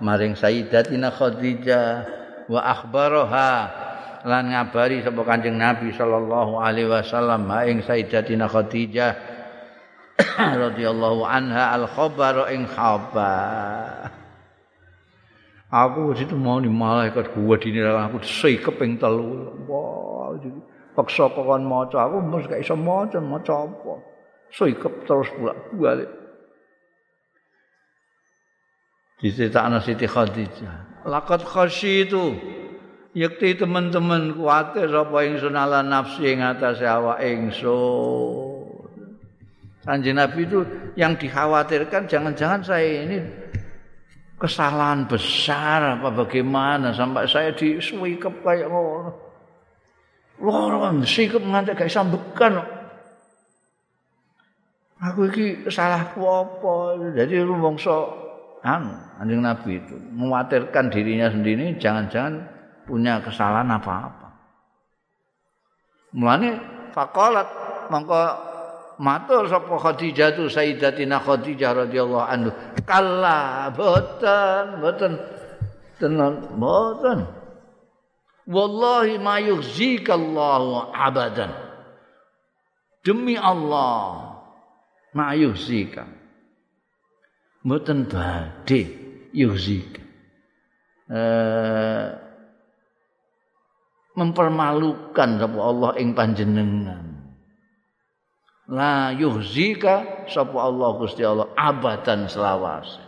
maring 0.00 0.32
Sayyidatina 0.32 1.12
Khadijah 1.12 2.08
wa 2.48 2.60
akhbaraha 2.72 3.50
lan 4.24 4.48
ngabari 4.48 5.04
sapa 5.04 5.20
Kanjeng 5.28 5.60
Nabi 5.60 5.92
sallallahu 5.92 6.56
alaihi 6.56 6.88
wasallam 6.88 7.44
ing 7.68 7.84
Sayyidatina 7.84 8.48
Khadijah 8.48 9.12
radhiyallahu 10.64 11.28
anha 11.28 11.76
al 11.76 11.84
khabar 11.84 12.48
ing 12.48 12.64
khabar 12.72 14.21
Aku 15.72 16.12
situ 16.12 16.36
mau 16.36 16.60
ni 16.60 16.68
malaikat 16.68 17.32
gua 17.32 17.56
dini 17.56 17.80
aku 17.80 18.20
sikep 18.20 18.76
ing 18.84 19.00
telu. 19.00 19.56
Wah, 19.64 20.36
paksa 20.92 21.32
kon 21.32 21.64
maca 21.64 21.96
aku 22.04 22.20
mesti 22.20 22.52
gak 22.52 22.60
iso 22.60 22.76
maca 22.76 23.16
maca 23.24 23.64
apa. 23.64 23.94
Sikep 24.52 25.08
terus 25.08 25.32
bolak-balik. 25.32 26.12
Diceritakan 29.24 29.80
Siti 29.80 30.04
Khadijah. 30.04 31.08
Lakat 31.08 31.40
khasyitu 31.40 32.36
Yakti 33.12 33.60
teman-teman 33.60 34.32
kuatir 34.32 34.88
apa 34.88 35.28
ingsun 35.28 35.52
ala 35.52 35.84
nafsi 35.84 36.32
ing 36.32 36.40
atase 36.40 36.88
awak 36.88 37.20
ingsun. 37.20 38.88
Kanjeng 39.84 40.16
Nabi 40.16 40.48
itu 40.48 40.64
yang 40.96 41.20
dikhawatirkan 41.20 42.08
jangan-jangan 42.08 42.64
saya 42.64 43.04
ini 43.04 43.20
kesalahan 44.42 45.06
besar 45.06 46.02
apa 46.02 46.10
bagaimana 46.10 46.90
sampai 46.90 47.30
saya 47.30 47.54
disuikep 47.54 48.42
kayak 48.42 48.66
ngono. 48.66 49.14
Loro 50.42 50.82
sikep 51.06 51.38
nganti 51.38 51.78
gak 51.78 51.86
sambekan. 51.86 52.58
Aku 54.98 55.30
iki 55.30 55.70
salahku 55.70 56.26
apa? 56.26 56.98
Jadi 57.14 57.38
rumangsa 57.38 57.94
anu 58.66 58.90
Kanjeng 59.18 59.42
Nabi 59.42 59.78
itu 59.78 59.94
mengkhawatirkan 60.14 60.90
dirinya 60.90 61.30
sendiri 61.30 61.78
jangan-jangan 61.78 62.42
punya 62.86 63.22
kesalahan 63.22 63.70
apa-apa. 63.70 64.30
Mulane 66.18 66.58
faqalat 66.90 67.46
mongko 67.90 68.50
matur 69.02 69.50
sapa 69.50 69.74
Khadijah 69.74 70.38
tu 70.38 70.46
Sayyidatina 70.46 71.18
Khadijah 71.18 71.82
radhiyallahu 71.82 72.26
anhu. 72.30 72.50
Kalla 72.86 73.66
boten 73.74 74.78
boten. 74.78 75.12
Tenan 75.98 76.54
boten. 76.54 77.26
Wallahi 78.46 79.18
ma 79.18 79.42
yukhzikallahu 79.42 80.94
abadan. 80.94 81.50
Demi 83.02 83.34
Allah 83.34 84.38
ma 85.18 85.34
yukhzika. 85.34 86.06
Boten 87.66 88.06
badhe 88.06 88.86
yukhzika. 89.34 90.02
Eh 91.10 92.22
mempermalukan 94.12 95.40
sapa 95.40 95.58
Allah 95.60 95.90
ing 95.96 96.12
panjenengan. 96.12 97.01
La 98.70 99.10
yuhzika 99.10 100.26
sapa 100.30 100.58
Allah 100.62 100.90
Gusti 101.00 101.26
Allah 101.26 101.50
abadan 101.58 102.30
selawase. 102.30 103.02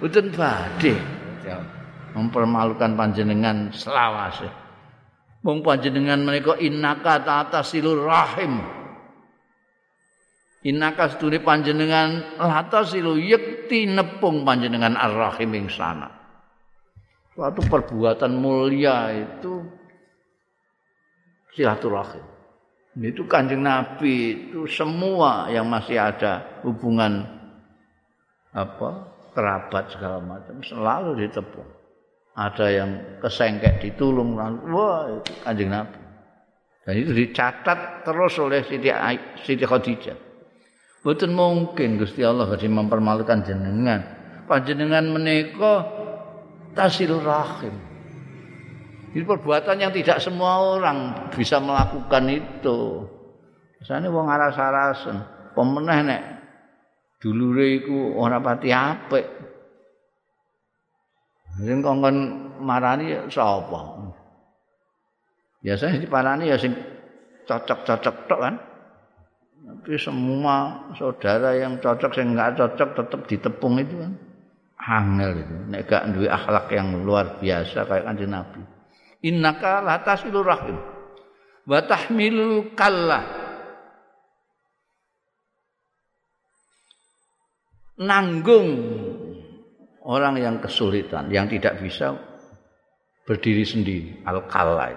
Boten 0.00 0.32
badhe 0.32 0.96
mempermalukan 2.16 2.96
panjenengan 2.96 3.72
selawase. 3.76 4.48
Wong 5.44 5.60
panjenengan 5.60 6.24
menika 6.24 6.56
innaka 6.56 7.22
ta'tasilur 7.22 8.08
rahim. 8.08 8.58
Innaka 10.66 11.14
sedune 11.14 11.38
panjenengan 11.38 12.40
latasilu 12.42 13.14
yekti 13.22 13.86
nepung 13.86 14.42
panjenengan 14.42 14.98
ar-rahim 14.98 15.54
ing 15.54 15.70
sana. 15.70 16.10
suatu 17.36 17.60
perbuatan 17.68 18.32
mulia 18.34 19.12
itu 19.12 19.62
silaturahim. 21.52 22.35
Itu 22.96 23.28
kanjeng 23.28 23.60
Nabi 23.60 24.48
itu 24.48 24.64
semua 24.64 25.52
yang 25.52 25.68
masih 25.68 26.00
ada 26.00 26.64
hubungan 26.64 27.28
apa 28.56 29.12
kerabat 29.36 29.92
segala 29.92 30.16
macam 30.24 30.64
selalu 30.64 31.28
ditepung. 31.28 31.68
Ada 32.36 32.66
yang 32.72 32.90
kesengkek 33.20 33.84
ditulung 33.84 34.32
wah 34.36 35.12
itu 35.12 35.32
kanjeng 35.44 35.76
Nabi. 35.76 36.00
Dan 36.88 36.94
itu 37.02 37.12
dicatat 37.12 38.06
terus 38.06 38.32
oleh 38.40 38.64
Siti, 38.64 38.88
Siti 39.44 39.64
Khadijah. 39.66 40.16
Betul 41.04 41.34
mungkin 41.36 42.00
Gusti 42.00 42.24
Allah 42.24 42.48
harus 42.48 42.64
mempermalukan 42.64 43.44
jenengan. 43.44 44.00
Panjenengan 44.46 45.04
menikah 45.10 45.84
tasil 46.72 47.18
rahim. 47.20 47.95
Ini 49.16 49.24
perbuatan 49.24 49.80
yang 49.80 49.96
tidak 49.96 50.20
semua 50.20 50.76
orang 50.76 51.32
bisa 51.32 51.56
melakukan 51.56 52.28
itu. 52.28 53.00
Misalnya 53.80 54.12
wong 54.12 54.28
aras-arasen, 54.28 55.16
pemeneh 55.56 56.04
nek 56.04 56.22
dulure 57.16 57.80
iku 57.80 58.12
ora 58.12 58.36
pati 58.44 58.68
apik. 58.68 59.24
Sing 61.64 61.80
kongkon 61.80 62.16
marani 62.60 63.16
sapa? 63.32 64.12
Biasanya 65.64 65.96
diparani 65.96 66.52
ya 66.52 66.60
sing 66.60 66.76
cocok-cocok 67.48 68.16
tok 68.28 68.40
kan. 68.44 68.60
Tapi 69.64 69.96
semua 69.96 70.92
saudara 70.92 71.56
yang 71.56 71.80
cocok 71.80 72.20
yang 72.20 72.36
enggak 72.36 72.60
cocok 72.60 72.90
tetap 73.00 73.20
ditepung 73.24 73.80
itu 73.80 73.96
kan. 73.96 74.12
angel 74.76 75.40
itu 75.40 75.56
nek 75.72 75.88
gak 75.88 76.04
duwe 76.14 76.28
akhlak 76.30 76.68
yang 76.70 77.00
luar 77.02 77.40
biasa 77.40 77.88
kayak 77.88 78.06
kanjeng 78.06 78.30
Nabi 78.30 78.75
innaka 79.24 79.80
la 79.80 80.02
tasilur 80.04 80.44
rahim 80.44 80.76
wa 81.66 81.78
tahmilul 81.82 82.76
kallah 82.76 83.24
nanggung 87.96 88.68
orang 90.04 90.36
yang 90.36 90.56
kesulitan 90.60 91.32
yang 91.32 91.48
tidak 91.48 91.80
bisa 91.80 92.12
berdiri 93.24 93.64
sendiri 93.64 94.20
al 94.28 94.44
kallah 94.46 94.92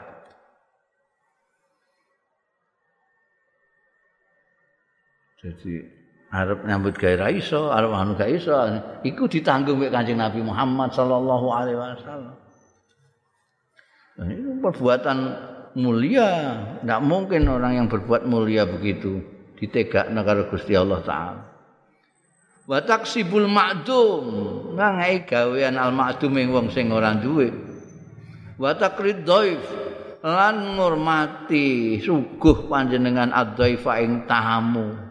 jadi 5.40 6.00
arep 6.30 6.60
nyambut 6.66 6.94
gawe 6.94 7.16
ra 7.18 7.28
iso, 7.34 7.74
arep 7.74 7.90
anu 7.90 8.14
gak 8.14 8.30
iso. 8.30 8.54
Iku 9.02 9.26
ditanggung 9.26 9.82
mek 9.82 9.90
Kanjeng 9.90 10.22
Nabi 10.22 10.46
Muhammad 10.46 10.94
sallallahu 10.94 11.48
alaihi 11.50 11.78
wasallam. 11.78 12.36
Nah, 14.20 14.28
itu 14.28 14.60
perbuatan 14.60 15.18
mulia. 15.80 16.30
Tidak 16.84 17.02
mungkin 17.02 17.48
orang 17.48 17.80
yang 17.80 17.88
berbuat 17.88 18.28
mulia 18.28 18.68
begitu 18.68 19.24
ditegakno 19.56 20.20
karo 20.28 20.52
Gusti 20.52 20.76
Allah 20.76 21.00
taala. 21.04 21.44
Wa 22.68 22.84
taksibul 22.84 23.48
ma'dum. 23.48 24.24
Ngangai 24.76 25.24
gawean 25.24 25.80
al 25.80 25.96
ma'dum 25.96 26.36
ing 26.36 26.52
wong 26.52 26.68
sing 26.70 26.92
ora 26.92 27.16
duwe. 27.16 27.50
Wa 28.60 28.76
takrid 28.76 29.24
lan 30.20 30.76
ngurmati 30.76 31.96
suguh 32.04 32.68
panjenengan 32.68 33.32
ad-dhaifa 33.32 34.04
ing 34.04 34.28
tamu 34.28 35.10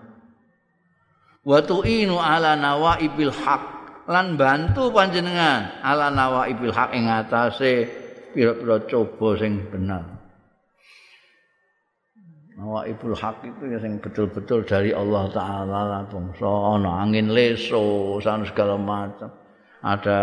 wa 1.49 1.59
tu'inu 1.65 2.21
ala 2.21 2.53
nawaibil 2.61 3.33
haq. 3.33 3.65
Lan 4.09 4.41
bantu 4.41 4.89
panjenengan 4.89 5.81
ala 5.85 6.13
nawaibil 6.13 6.73
haq 6.73 6.93
ing 6.97 7.09
atase 7.09 7.98
pira-pira 8.35 8.77
coba 8.89 9.37
sing 9.41 9.65
bener 9.73 10.19
Nawaibul 12.59 13.15
hak 13.15 13.47
itu 13.47 13.71
ya 13.71 13.79
yang 13.79 14.03
betul-betul 14.03 14.67
dari 14.67 14.91
Allah 14.91 15.31
Ta'ala 15.31 15.81
lah 15.87 16.03
bangsa 16.11 16.51
ana 16.75 17.07
angin 17.07 17.31
leso 17.31 18.19
sana 18.19 18.43
segala 18.43 18.75
macam. 18.75 19.31
Ada 19.79 20.19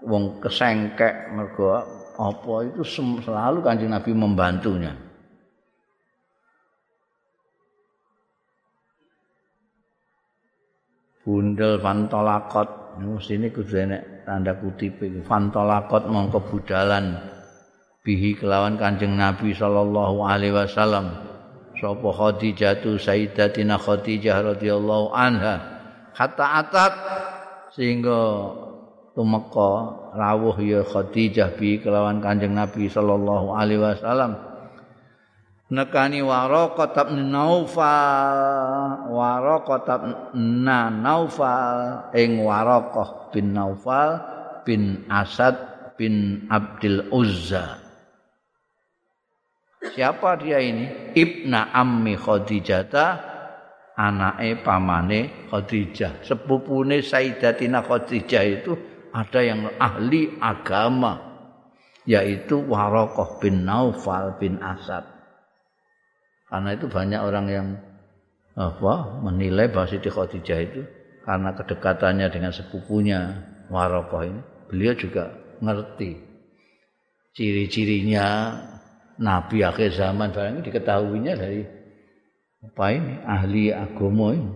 wong 0.00 0.40
kesengkek 0.40 1.36
mergo 1.36 1.76
apa 2.16 2.54
itu 2.64 2.80
selalu 3.20 3.60
kanjeng 3.60 3.92
Nabi 3.92 4.16
membantunya. 4.16 4.96
Bundel 11.20 11.76
fantolakot 11.84 12.85
ini 13.04 13.52
kudu 13.52 13.74
enek 13.76 14.24
tanda 14.24 14.56
kutip 14.56 15.00
fantolakot 15.28 16.08
mongko 16.08 16.40
budalan. 16.48 17.16
Bihi 18.00 18.38
kelawan 18.38 18.78
kanjeng 18.78 19.18
Nabi 19.18 19.52
sallallahu 19.52 20.24
alaihi 20.24 20.54
wasallam. 20.54 21.12
Sapa 21.76 22.08
Khadijah 22.08 22.80
tu 22.80 22.96
Sayyidatina 22.96 23.76
Khadijah 23.76 24.56
radhiyallahu 24.56 25.12
anha. 25.12 25.60
Hatta 26.16 26.64
atat. 26.64 26.94
Sehingga 27.76 28.48
tumeka 29.12 29.72
rawuh 30.16 30.56
ya 30.64 30.80
Khadijah 30.80 31.56
bi 31.60 31.76
kelawan 31.82 32.24
kanjeng 32.24 32.56
Nabi 32.56 32.88
sallallahu 32.88 33.52
alaihi 33.52 33.82
wasallam 33.82 34.55
nekani 35.70 36.22
Waraqah 36.22 37.10
bin 37.10 37.34
Naufal 37.34 39.10
Waraqah 39.10 39.86
bin 40.30 40.62
Naufal 41.02 42.10
ing 42.14 42.42
Waraqah 42.42 43.34
bin 43.34 43.50
Naufal 43.50 44.10
bin 44.62 45.02
Asad 45.10 45.58
bin 45.98 46.46
Abdul 46.46 47.10
Uzza 47.10 47.82
Siapa 49.86 50.34
dia 50.42 50.58
ini? 50.58 51.14
Ibna 51.14 51.70
Ammi 51.70 52.18
Khadijah 52.18 52.90
anake 53.96 54.60
pamane 54.60 55.48
Khadijah. 55.48 56.26
Sepupune 56.26 57.00
Sayyidatina 57.00 57.80
Khadijah 57.80 58.44
itu 58.44 58.76
ada 59.14 59.40
yang 59.40 59.72
ahli 59.80 60.36
agama 60.42 61.38
yaitu 62.04 62.60
Waraqah 62.66 63.40
bin 63.40 63.64
Naufal 63.64 64.36
bin 64.36 64.60
Asad. 64.60 65.15
Karena 66.46 66.78
itu 66.78 66.86
banyak 66.86 67.20
orang 67.20 67.46
yang 67.50 67.68
apa 68.56 69.20
menilai 69.20 69.68
bahwa 69.68 69.90
Siti 69.90 70.08
Khadijah 70.08 70.60
itu 70.62 70.80
karena 71.26 71.50
kedekatannya 71.52 72.26
dengan 72.30 72.54
sepupunya 72.54 73.20
Waraqah 73.66 74.22
ini, 74.30 74.40
beliau 74.70 74.94
juga 74.94 75.34
ngerti 75.58 76.22
ciri-cirinya 77.34 78.54
nabi 79.18 79.66
akhir 79.66 79.98
zaman. 79.98 80.30
Barang 80.30 80.56
ini 80.56 80.62
diketahuinya 80.62 81.34
dari 81.34 81.66
apa 82.62 82.86
ini 82.94 83.14
ahli 83.26 83.74
agama 83.74 84.38
ini 84.38 84.54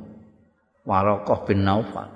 Warokoh 0.86 1.38
bin 1.50 1.66
Naufal. 1.66 2.06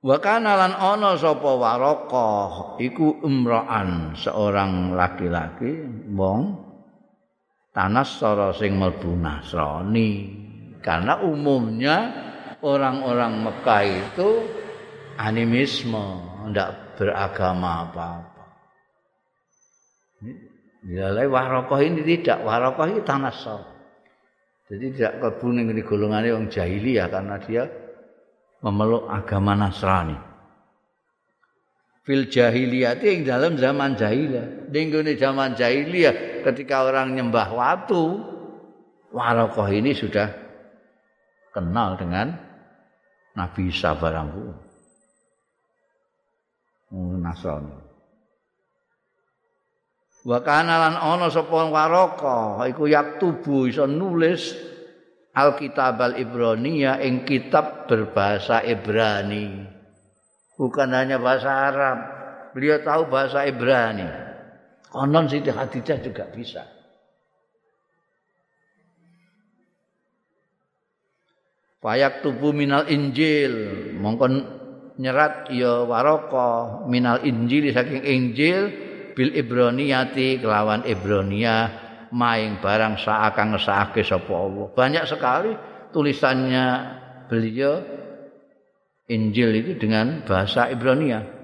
Wa 0.00 0.16
kana 0.16 0.56
lan 0.56 0.72
Warokoh 0.80 2.80
iku 2.80 3.20
umraan 3.20 4.16
seorang 4.16 4.96
laki-laki 4.96 5.84
wong 6.16 6.40
tanas 6.40 6.65
sara 7.76 8.56
sing 8.56 8.80
mlebu 8.80 9.12
Nasrani 9.20 10.10
karena 10.80 11.20
umumnya 11.20 11.96
orang-orang 12.64 13.44
Mekah 13.44 13.82
itu 13.84 14.28
animisme 15.20 16.24
ndak 16.48 16.96
beragama 16.96 17.84
apa-apa 17.84 18.36
Nilai 20.86 21.26
warokoh 21.26 21.82
ini 21.82 22.06
tidak, 22.06 22.46
warokoh 22.46 22.86
ini 22.86 23.02
tanah 23.02 23.34
sol. 23.34 23.58
Jadi 24.70 24.94
tidak 24.94 25.18
kebun 25.18 25.58
yang 25.58 25.74
golongannya 25.82 26.30
orang 26.30 26.46
jahiliyah 26.46 27.10
karena 27.10 27.36
dia 27.42 27.66
memeluk 28.62 29.10
agama 29.10 29.58
Nasrani. 29.58 30.14
Fil 32.06 32.30
jahiliyah 32.30 33.02
itu 33.02 33.04
yang 33.18 33.20
dalam 33.26 33.52
zaman 33.58 33.98
jahiliyah. 33.98 34.70
Di 34.70 35.14
zaman 35.18 35.58
jahiliyah 35.58 36.35
ketika 36.46 36.86
orang 36.86 37.18
nyembah 37.18 37.50
watu, 37.50 38.22
warokoh 39.10 39.66
ini 39.66 39.90
sudah 39.90 40.30
kenal 41.50 41.98
dengan 41.98 42.38
Nabi 43.34 43.74
Isa 43.74 43.98
barangku. 43.98 44.54
Nasrani. 46.94 47.86
wa 50.26 50.42
kana 50.42 50.74
lan 50.82 50.94
ana 50.98 51.30
sapa 51.30 51.70
waraka 51.70 52.58
iku 52.66 52.90
yaktubu 52.90 53.70
iso 53.70 53.86
nulis 53.86 54.58
alkitab 55.30 56.02
al 56.02 56.18
ibraniyah 56.18 56.98
ing 57.06 57.22
kitab 57.22 57.86
berbahasa 57.86 58.66
ibrani 58.66 59.70
bukan 60.58 60.90
hanya 60.90 61.22
bahasa 61.22 61.70
arab 61.70 61.98
beliau 62.58 62.82
tahu 62.82 63.06
bahasa 63.06 63.46
ibrani 63.46 64.10
konon 64.96 65.28
Siti 65.28 65.52
Khadijah 65.52 66.00
juga 66.00 66.24
bisa 66.32 66.64
Fayak 71.76 72.24
tubuh 72.24 72.56
minal 72.56 72.88
Injil 72.88 73.52
mongkon 74.00 74.42
nyerat 74.96 75.52
ya 75.52 75.84
waraka 75.84 76.82
minal 76.88 77.20
Injil 77.22 77.68
saking 77.70 78.02
Injil 78.02 78.72
bil 79.12 79.30
ibroniyati 79.36 80.40
kelawan 80.40 80.82
ibronia 80.88 81.86
maing 82.10 82.58
barang 82.64 82.96
saakang 82.96 83.54
ngesake 83.54 84.02
sapa 84.02 84.34
Allah. 84.34 84.66
Banyak 84.72 85.04
sekali 85.04 85.52
tulisannya 85.92 86.66
beliau 87.28 87.82
Injil 89.06 89.50
itu 89.62 89.72
dengan 89.78 90.26
bahasa 90.26 90.66
Ibronia. 90.66 91.35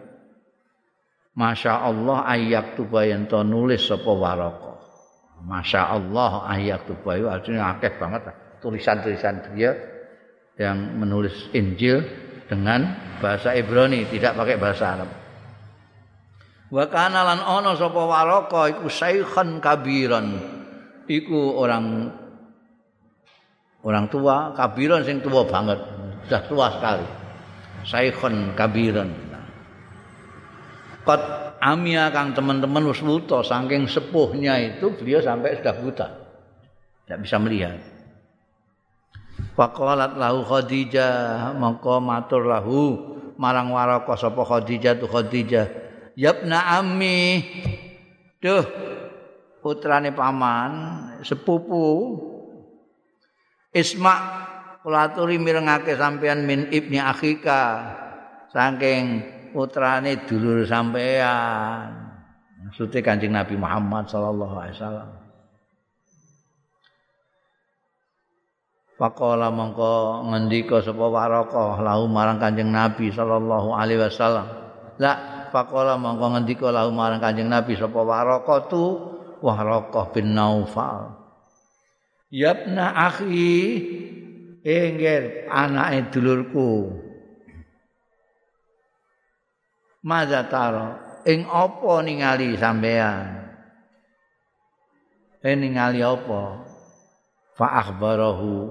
Masya 1.32 1.88
Allah 1.88 2.28
ayak 2.28 2.76
tubayan 2.76 3.24
to 3.24 3.40
nulis 3.40 3.88
sapa 3.88 4.12
waraka. 4.12 4.76
Masya 5.42 5.96
Allah 5.96 6.44
ayak 6.52 6.84
tubayu 6.84 7.26
artinya 7.32 7.72
akeh 7.72 7.96
banget 7.96 8.30
tulisan-tulisan 8.60 9.42
dia 9.56 9.74
yang 10.60 11.00
menulis 11.00 11.50
Injil 11.56 12.04
dengan 12.46 12.94
bahasa 13.18 13.56
Ibrani 13.56 14.06
tidak 14.12 14.36
pakai 14.36 14.60
bahasa 14.60 14.84
Arab. 14.92 15.10
wa 16.72 16.84
kana 16.88 17.20
lan 17.24 17.40
ana 17.40 17.76
sapa 17.80 18.00
waraka 18.00 18.68
iku 18.68 18.92
saikhan 18.92 19.56
kabiran. 19.58 20.36
Iku 21.08 21.58
orang 21.58 22.12
orang 23.82 24.06
tua 24.12 24.52
kabiran 24.52 25.00
sing 25.02 25.24
tua 25.24 25.48
banget. 25.48 25.80
Sudah 26.28 26.42
tua 26.44 26.66
sekali. 26.76 27.06
Saikhan 27.82 28.54
kabiran 28.54 29.31
kot 31.03 31.22
amia 31.62 32.11
kang 32.11 32.34
teman-teman 32.34 32.90
wis 32.90 33.03
buta 33.03 33.42
saking 33.46 33.86
sepuhnya 33.86 34.59
itu 34.59 34.90
beliau 34.94 35.22
sampai 35.22 35.59
sudah 35.59 35.74
buta. 35.78 36.07
Tidak 37.07 37.18
bisa 37.18 37.36
melihat. 37.42 37.78
Faqalat 39.53 40.16
lahu 40.16 40.46
Khadijah 40.46 41.53
mongko 41.57 42.00
matur 42.00 42.46
lahu 42.48 42.80
marang 43.36 43.74
waraka 43.74 44.16
sapa 44.16 44.42
Khadijah 44.46 44.96
tu 44.96 45.07
Khadijah 45.11 45.66
yabna 46.16 46.80
ammi 46.80 47.42
duh 48.40 48.64
putrane 49.61 50.12
paman 50.12 50.72
sepupu 51.24 52.18
isma 53.72 54.14
kulaturi 54.84 55.40
mirengake 55.40 55.96
sampean 55.96 56.44
min 56.44 56.68
ibni 56.72 57.00
akhika 57.00 57.92
saking 58.53 59.24
putrane 59.53 60.24
dulur 60.24 60.64
sampean 60.64 61.92
maksudnya 62.66 63.00
kancing 63.05 63.32
Nabi 63.36 63.55
Muhammad 63.61 64.09
sallallahu 64.09 64.55
alaihi 64.57 64.76
wasallam 64.80 65.22
Pakola 69.03 69.50
mongko 69.50 70.30
ngendika 70.30 70.78
sapa 70.78 71.11
waraka 71.11 71.82
lahu 71.82 72.07
marang 72.07 72.38
Kanjeng 72.38 72.70
Nabi 72.70 73.11
sallallahu 73.11 73.74
alaihi 73.74 73.98
wasallam. 73.98 74.46
La 75.03 75.42
faqala 75.50 75.98
mongko 75.98 76.38
ngendika 76.38 76.70
lahu 76.70 76.94
marang 76.94 77.18
Kanjeng 77.18 77.50
Nabi 77.50 77.74
sapa 77.74 77.98
waraqatu 77.98 79.11
Waraqah 79.42 80.14
bin 80.14 80.38
Naufal 80.38 81.18
Yabna 82.30 82.94
akhi 83.11 83.50
engger 84.62 85.50
anake 85.50 86.14
dulurku. 86.14 86.70
Maza 90.03 90.46
taro 90.50 90.98
ing 91.22 91.46
apa 91.46 91.92
ningali 92.03 92.59
sampean? 92.59 93.46
Eh 95.42 95.55
ningali 95.55 96.03
apa? 96.03 96.66
Fa 97.55 97.66
akhbarahu 97.86 98.70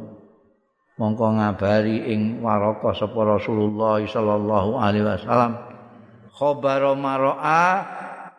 mongko 0.99 1.27
ngabari 1.39 2.11
ing 2.11 2.43
waraka 2.43 2.91
sapa 2.93 3.39
Rasulullah 3.39 4.03
sallallahu 4.03 4.77
alaihi 4.77 5.07
wasallam 5.07 5.53
khabara 6.35 6.91
maraa 6.93 7.65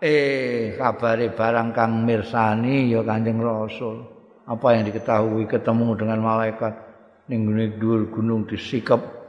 eh 0.03 0.75
kabare 0.77 1.31
barang 1.33 1.71
kang 1.75 2.03
mirsani 2.07 2.91
ya 2.91 3.07
Kanjeng 3.07 3.39
Rasul 3.39 4.03
apa 4.47 4.67
yang 4.75 4.85
diketahui 4.91 5.47
ketemu 5.47 5.95
dengan 5.95 6.19
malaikat 6.23 6.75
ning 7.31 7.47
gunung 8.11 8.45
disikap 8.51 9.22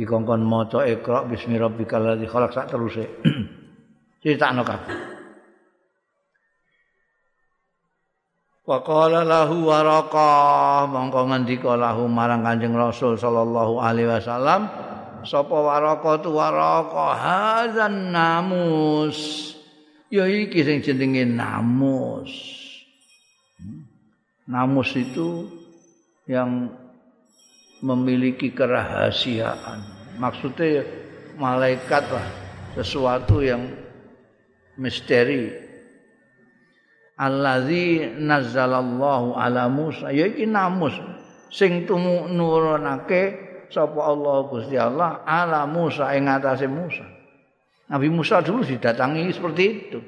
dikongkon 0.00 0.40
maca 0.40 0.88
ikra 0.88 1.28
bismi 1.28 1.60
rabbikal 1.60 2.00
ladzi 2.00 2.24
khalaq 2.24 2.56
sak 2.56 2.72
teruse. 2.72 3.04
Critakno 4.24 4.64
kabeh. 4.64 5.20
Waqala 8.64 9.26
lahu 9.26 9.66
waraqah 9.66 10.86
mongko 10.88 11.20
ngendika 11.26 11.74
lahu 11.74 12.06
marang 12.06 12.46
Kanjeng 12.46 12.72
Rasul 12.72 13.18
sallallahu 13.18 13.82
alaihi 13.82 14.06
wasallam 14.06 14.70
sapa 15.26 15.50
waraqah 15.50 16.22
tu 16.22 16.30
waraqah 16.32 17.10
hadzan 17.18 18.14
namus? 18.14 19.52
Ya 20.06 20.24
iki 20.30 20.62
sing 20.62 20.86
jenenge 20.86 21.26
namus. 21.26 22.30
Namus 24.46 24.94
itu 24.94 25.50
yang 26.30 26.70
memiliki 27.82 28.54
kerahasiaan. 28.54 29.89
Maksudnya 30.20 30.84
malaikat 31.40 32.04
lah, 32.12 32.26
sesuatu 32.76 33.40
yang 33.40 33.72
misteri. 34.76 35.72
Allazi 37.20 38.16
nazzalallahu 38.16 39.36
ala 39.36 39.68
Musa 39.68 40.08
ya 40.08 40.24
iki 40.24 40.48
namus 40.48 40.96
sing 41.52 41.84
tumu 41.84 42.24
nurunake 42.32 43.36
sapa 43.68 44.00
Allah 44.00 44.48
Gusti 44.48 44.80
Allah 44.80 45.20
ala 45.28 45.68
Musa 45.68 46.08
ing 46.16 46.32
atase 46.32 46.64
Musa. 46.64 47.04
Nabi 47.92 48.08
Musa 48.08 48.40
dulu 48.40 48.64
didatangi 48.64 49.28
seperti 49.36 49.64
itu. 49.68 50.00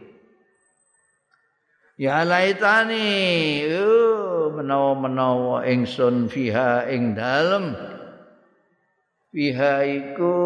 Ya 2.01 2.25
laitani 2.25 3.69
menawa-menawa 4.57 5.69
ingsun 5.69 6.33
fiha 6.33 6.89
ing 6.89 7.13
dalem 7.13 7.77
fiha 9.33 9.89
iku 9.89 10.37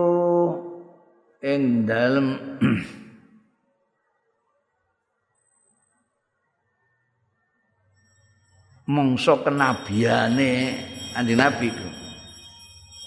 ing 1.43 1.91
dalem 1.91 2.39
mongso 8.95 9.43
kenabiane 9.43 10.79
andi 11.19 11.35
nabi 11.35 11.75
ku 11.75 11.97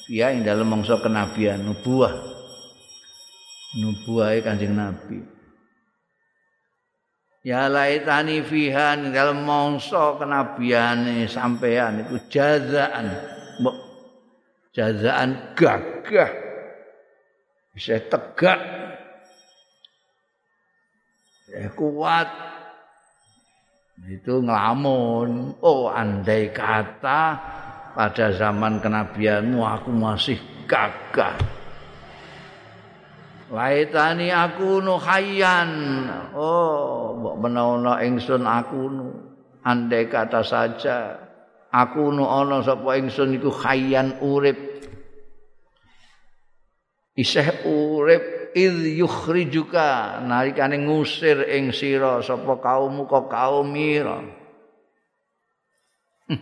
fiha 0.09 0.36
ing 0.36 0.41
dalem 0.41 0.65
mongso 0.65 0.97
kenabian 0.99 1.61
nubuah. 1.61 2.17
Nubuah 3.77 4.34
kanjeng 4.41 4.73
nabi. 4.73 5.21
Ya 7.45 7.69
laitani 7.69 8.41
ning 8.41 9.13
dalem 9.13 9.45
mangsa 9.45 10.17
kenabiane 10.17 11.30
sampean 11.30 12.03
iku 12.03 12.17
jazaan. 12.25 13.38
Jazaan 14.70 15.57
gagah. 15.57 16.32
Bisa 17.74 17.97
tegak. 18.05 18.59
Ya 21.49 21.70
kuat. 21.74 22.30
Itu 24.05 24.45
ngelamun. 24.45 25.57
Oh 25.59 25.89
andai 25.89 26.53
kata 26.53 27.22
pada 27.97 28.32
zaman 28.32 28.78
kenabianmu 28.80 29.59
aku 29.65 29.89
masih 29.89 30.38
gagah. 30.70 31.36
Laitani 33.49 34.30
aku 34.30 34.78
nu 34.86 35.01
hayyan. 35.01 35.72
Oh, 36.38 37.17
mbok 37.17 37.36
menawa 37.41 37.97
ingsun 38.05 38.45
aku 38.45 38.82
nu 38.93 39.07
andai 39.65 40.05
kata 40.05 40.45
saja 40.45 41.28
aku 41.70 42.09
nu 42.13 42.26
ana 42.26 42.61
sapa 42.65 42.97
ingsun 42.97 43.38
iku 43.38 43.49
hayyan 43.53 44.17
urip. 44.22 44.57
Isih 47.20 47.67
urip 47.67 48.53
id 48.55 48.97
yukhrijuka 48.97 50.22
nalikane 50.26 50.82
ngusir 50.82 51.45
ing 51.51 51.70
sira 51.76 52.22
sapa 52.26 52.57
kaummu 52.57 53.05
kok 53.05 53.30
kaum 53.30 53.67
mira. 53.70 54.24
Hm, 56.30 56.41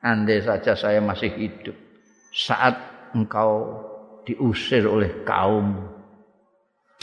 andai 0.00 0.40
saja 0.40 0.72
saya 0.72 1.02
masih 1.02 1.32
hidup 1.36 1.76
saat 2.32 2.76
engkau 3.12 3.82
diusir 4.24 4.86
oleh 4.88 5.24
kaummu. 5.26 5.96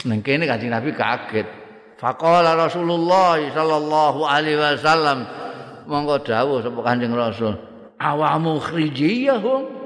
Neng 0.04 0.20
kene 0.20 0.44
kanjeng 0.44 0.72
Nabi 0.74 0.92
kaget. 0.92 1.48
Faqala 1.96 2.58
Rasulullah 2.58 3.38
sallallahu 3.38 4.26
alaihi 4.26 4.58
wasallam 4.58 5.24
monggo 5.86 6.20
dawuh 6.20 6.60
sapa 6.60 6.80
kanjeng 6.82 7.12
Rasul, 7.12 7.54
awamu 8.00 8.60
khrijiyahum. 8.60 9.84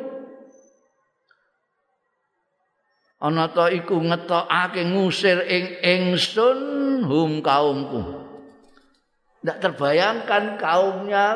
Ana 3.19 3.51
ta 3.51 3.67
iku 3.75 3.99
ngetokake 3.99 4.95
ngusir 4.95 5.43
ing 5.43 5.83
ingsun 5.83 6.59
hum 7.03 7.43
kaumku. 7.43 8.27
Tidak 9.43 9.59
terbayangkan 9.59 10.59
kaumnya 10.59 11.27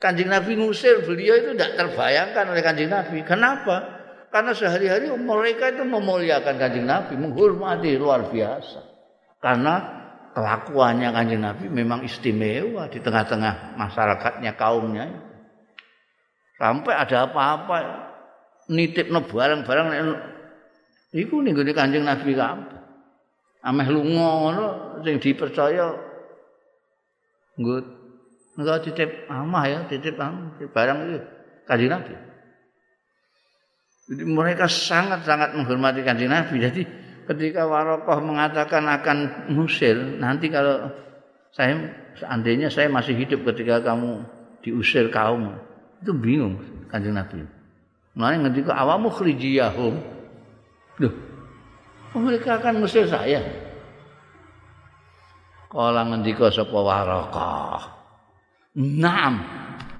Kanjeng 0.00 0.28
Nabi 0.28 0.60
ngusir 0.60 1.00
beliau 1.00 1.32
itu 1.40 1.56
tidak 1.56 1.80
terbayangkan 1.80 2.44
oleh 2.52 2.60
Kanjeng 2.60 2.92
Nabi. 2.92 3.24
Kenapa? 3.24 4.04
Karena 4.28 4.50
sehari-hari 4.50 5.08
mereka 5.14 5.70
itu 5.70 5.86
memuliakan 5.86 6.58
kanjeng 6.58 6.90
Nabi, 6.90 7.14
menghormati 7.14 7.94
luar 7.94 8.26
biasa. 8.26 8.82
Karena 9.38 10.03
kelakuannya 10.34 11.14
kanjeng 11.14 11.40
Nabi 11.40 11.70
memang 11.70 12.02
istimewa 12.02 12.90
di 12.90 12.98
tengah-tengah 12.98 13.78
masyarakatnya 13.78 14.52
kaumnya. 14.58 15.06
Sampai 16.58 16.94
ada 16.94 17.30
apa-apa 17.30 17.76
nitip 18.70 19.10
no 19.10 19.22
barang-barang 19.22 19.88
iku 21.14 21.38
ning 21.42 21.54
Kanjeng 21.54 22.02
Nabi 22.02 22.34
kabeh. 22.34 22.82
Ameh 23.64 23.88
lunga 23.88 24.28
ngono 24.44 24.66
sing 25.00 25.16
dipercaya 25.22 25.88
nggo 27.56 27.76
engko 28.60 28.74
titip 28.84 29.30
amah 29.30 29.64
ya, 29.70 29.78
titip 29.88 30.18
barang 30.18 30.98
iki 31.08 31.18
Kanjeng 31.64 31.90
Nabi. 31.94 32.14
Jadi 34.04 34.22
mereka 34.28 34.68
sangat-sangat 34.68 35.56
menghormati 35.56 36.04
kanjeng 36.04 36.28
Nabi. 36.28 36.60
Jadi 36.60 36.82
ketika 37.24 37.64
Warokoh 37.64 38.20
mengatakan 38.20 38.84
akan 38.88 39.48
musir, 39.52 39.96
nanti 40.20 40.48
kalau 40.52 40.88
saya 41.54 41.76
seandainya 42.18 42.68
saya 42.68 42.90
masih 42.90 43.16
hidup 43.16 43.44
ketika 43.52 43.80
kamu 43.80 44.24
diusir 44.64 45.08
kaum, 45.08 45.54
itu 46.00 46.12
bingung 46.14 46.60
kanjeng 46.88 47.16
Nabi. 47.16 47.44
Mulanya 48.14 48.48
ketika 48.52 48.78
awamu 48.78 49.10
khrijiyahum, 49.10 49.94
loh, 51.02 51.14
mereka 52.14 52.62
akan 52.62 52.84
musir 52.84 53.04
saya. 53.10 53.42
Kala 55.68 56.06
ngendika 56.06 56.54
sapa 56.54 56.78
Warokoh, 56.78 57.82
Naam, 58.78 59.42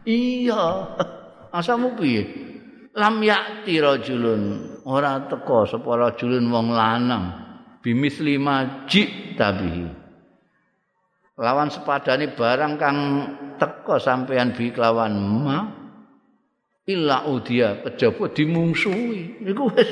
iya, 0.07 0.87
asamu 1.59 1.99
piye? 1.99 2.45
lam 2.95 3.18
yakti 3.20 3.83
rajulun 3.83 4.70
ora 4.85 5.24
teka 5.26 5.66
sapa 5.68 5.91
rajulun 5.97 6.47
wong 6.49 6.68
lanang. 6.72 7.24
Bimis 7.85 8.20
lima 8.24 8.87
jik 8.89 9.37
tabihi 9.37 10.05
lawan 11.35 11.70
sepadane 11.70 12.30
barang 12.30 12.74
kang 12.78 12.99
teka 13.59 13.99
sampean 13.99 14.55
bi 14.55 14.70
kelawan 14.70 15.18
ma 15.18 15.59
illa 16.87 17.26
udia 17.26 17.82
kejaba 17.82 18.30
dimungsuhi 18.30 19.43
iku 19.43 19.66
wis 19.74 19.91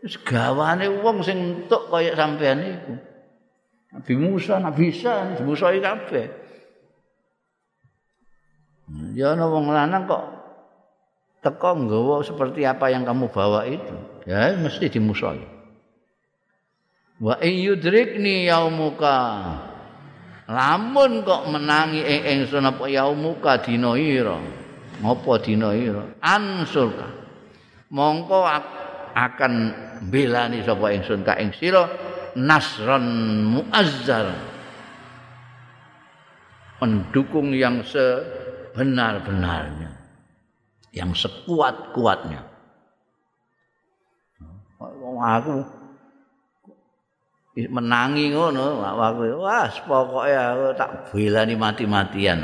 wis 0.00 0.16
gawane 0.24 0.88
wong 1.04 1.20
sing 1.20 1.38
entuk 1.38 1.92
kaya 1.92 2.16
sampean 2.16 2.58
iku. 2.62 2.94
Nabi 3.92 4.14
Musa, 4.16 4.56
Nabi 4.56 4.88
Isa, 4.88 5.36
dimusuhi 5.36 5.84
kabeh. 5.84 6.24
Ya 9.12 9.36
ana 9.36 9.44
wong 9.44 9.68
lanang 9.68 10.08
kok 10.08 10.24
teko 11.44 11.76
nggawa 11.76 12.24
seperti 12.24 12.64
apa 12.64 12.88
yang 12.88 13.04
kamu 13.04 13.28
bawa 13.28 13.68
itu 13.68 14.11
ya 14.26 14.58
mesti 14.58 14.92
dimusuhi 14.92 15.62
wa 17.22 17.38
in 17.38 17.54
yudrikni 17.62 18.50
yaumuka. 18.50 19.14
Lamun 20.50 21.22
kok 21.22 21.46
menangi 21.48 22.02
ing 22.02 22.42
ingsun 22.42 22.66
apa 22.66 22.90
yaumuka 22.90 23.62
dina 23.62 23.94
ira? 23.94 24.42
Ngopo 25.00 25.38
dina 25.38 25.70
iki 25.72 25.88
ansurka 26.20 27.06
mongko 27.88 28.44
akan 29.14 29.52
belani 30.10 30.66
sapa 30.66 30.90
ingsun 30.92 31.22
ka 31.22 31.38
ing 31.38 31.54
sira 31.54 31.86
nasron 32.34 33.06
muazzar. 33.48 34.34
Mendukung 36.82 37.54
yang 37.54 37.86
sebenar-benarnya. 37.86 39.94
Yang 40.90 41.24
sekuat-kuatnya 41.24 42.51
aku 45.20 45.82
menangi 47.68 48.32
ngono 48.32 48.80
aku 48.80 49.36
wah 49.44 49.68
pokoke 49.84 50.32
aku 50.32 50.66
tak 50.72 50.90
belani 51.12 51.52
mati-matian 51.52 52.40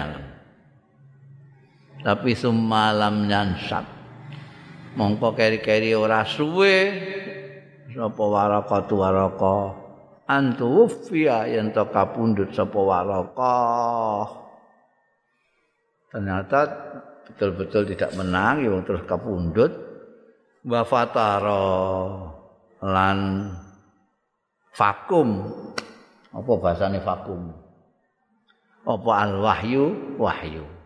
tapi 2.04 2.36
sumalam 2.36 3.24
nyansat 3.24 3.88
mongko 5.00 5.32
keri-keri 5.32 5.96
ora 5.96 6.28
suwe 6.28 6.76
sapa 7.88 8.20
waraka 8.20 8.84
tu 8.84 9.00
waraka 9.00 9.56
antu 10.28 10.84
ufia 10.84 11.48
yen 11.48 11.72
to 11.72 11.88
kapundhut 11.88 12.52
sapa 12.52 12.76
waraka 12.76 13.56
ternyata 16.12 16.60
betul-betul 17.32 17.88
tidak 17.96 18.12
menang 18.12 18.60
yang 18.60 18.84
terus 18.84 19.08
kapundhut 19.08 19.72
wa 20.68 20.84
fatara 20.84 21.64
lan 22.82 23.50
vakum. 24.74 25.28
Apa 26.28 26.52
bahasane 26.60 27.00
vakum? 27.00 27.52
Apa 28.84 29.10
al 29.24 29.32
wahyu? 29.40 30.16
Wahyu 30.18 30.78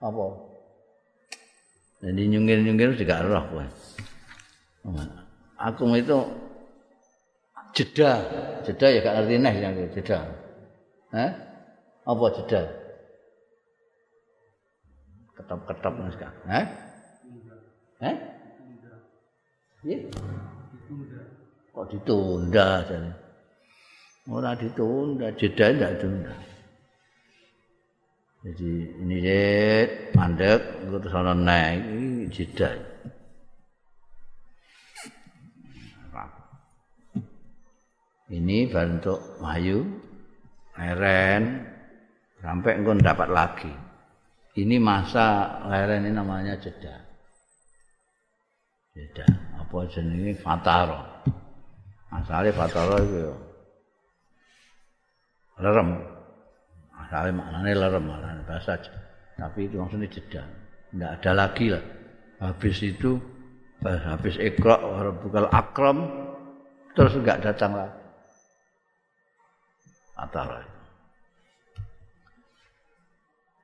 apa? 0.00 0.24
Jadi 2.04 2.22
nyungkir-nyungkir 2.28 3.00
juga 3.00 3.24
roh 3.24 3.44
aku 5.56 5.84
itu 5.96 6.18
jeda. 7.72 8.12
Jeda 8.62 8.86
ya 8.92 8.98
gak 9.00 9.14
ngerti 9.16 9.34
neh 9.40 9.54
yang 9.56 9.74
jeda. 9.90 10.18
Eh 11.16 11.30
apa 12.06 12.24
jeda? 12.36 12.62
Ketop-ketop 15.36 15.94
mas 16.00 16.16
kak 16.16 16.32
eh 16.48 16.66
eh 18.00 18.16
iya 19.84 20.00
kok 21.74 21.86
ditunda 21.92 22.82
jadi 22.86 23.10
ora 24.30 24.52
ditunda 24.58 25.30
jeda 25.38 25.66
ndak 25.74 25.90
ditunda. 25.98 26.34
Jadi 28.46 28.72
ini 29.02 29.16
jet 29.22 29.90
mandek 30.14 30.60
terus 30.86 31.14
ana 31.14 31.34
naik 31.34 31.82
jeda. 32.30 32.70
Ini 38.26 38.66
bentuk 38.66 39.38
mayu 39.38 39.86
leren 40.74 41.62
sampai 42.42 42.72
engkau 42.74 42.98
dapat 42.98 43.28
lagi. 43.30 43.72
Ini 44.58 44.82
masa 44.82 45.62
leren 45.70 46.06
ini 46.06 46.14
namanya 46.14 46.58
jeda 46.58 47.05
jeda 48.96 49.28
apa 49.60 49.76
jenenge? 49.92 50.40
Fataro 50.40 51.04
asale 52.16 52.48
fatara 52.56 52.96
iku 53.04 53.16
ya. 53.28 53.34
Lerem. 55.60 56.00
Asale 56.96 57.28
maknane 57.36 57.72
lerem 57.76 58.04
maknane 58.08 58.40
bahasa 58.48 58.80
tapi 59.36 59.68
itu 59.68 59.76
maksudnya 59.76 60.08
jeda. 60.08 60.42
Enggak 60.96 61.20
ada 61.20 61.32
lagi 61.36 61.66
lah. 61.68 61.84
Habis 62.40 62.80
itu 62.80 63.20
habis 63.84 64.40
ikra 64.40 64.80
rabbukal 64.80 65.52
akram 65.52 66.08
terus 66.96 67.12
enggak 67.20 67.44
datang 67.44 67.76
lagi. 67.76 68.00
Fatara 70.16 70.64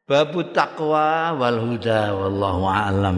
Babu 0.05 0.45
taqwa 0.53 1.33
wal 1.41 1.57
huda 1.57 2.13
wallahu 2.13 2.69
a'lam 2.69 3.17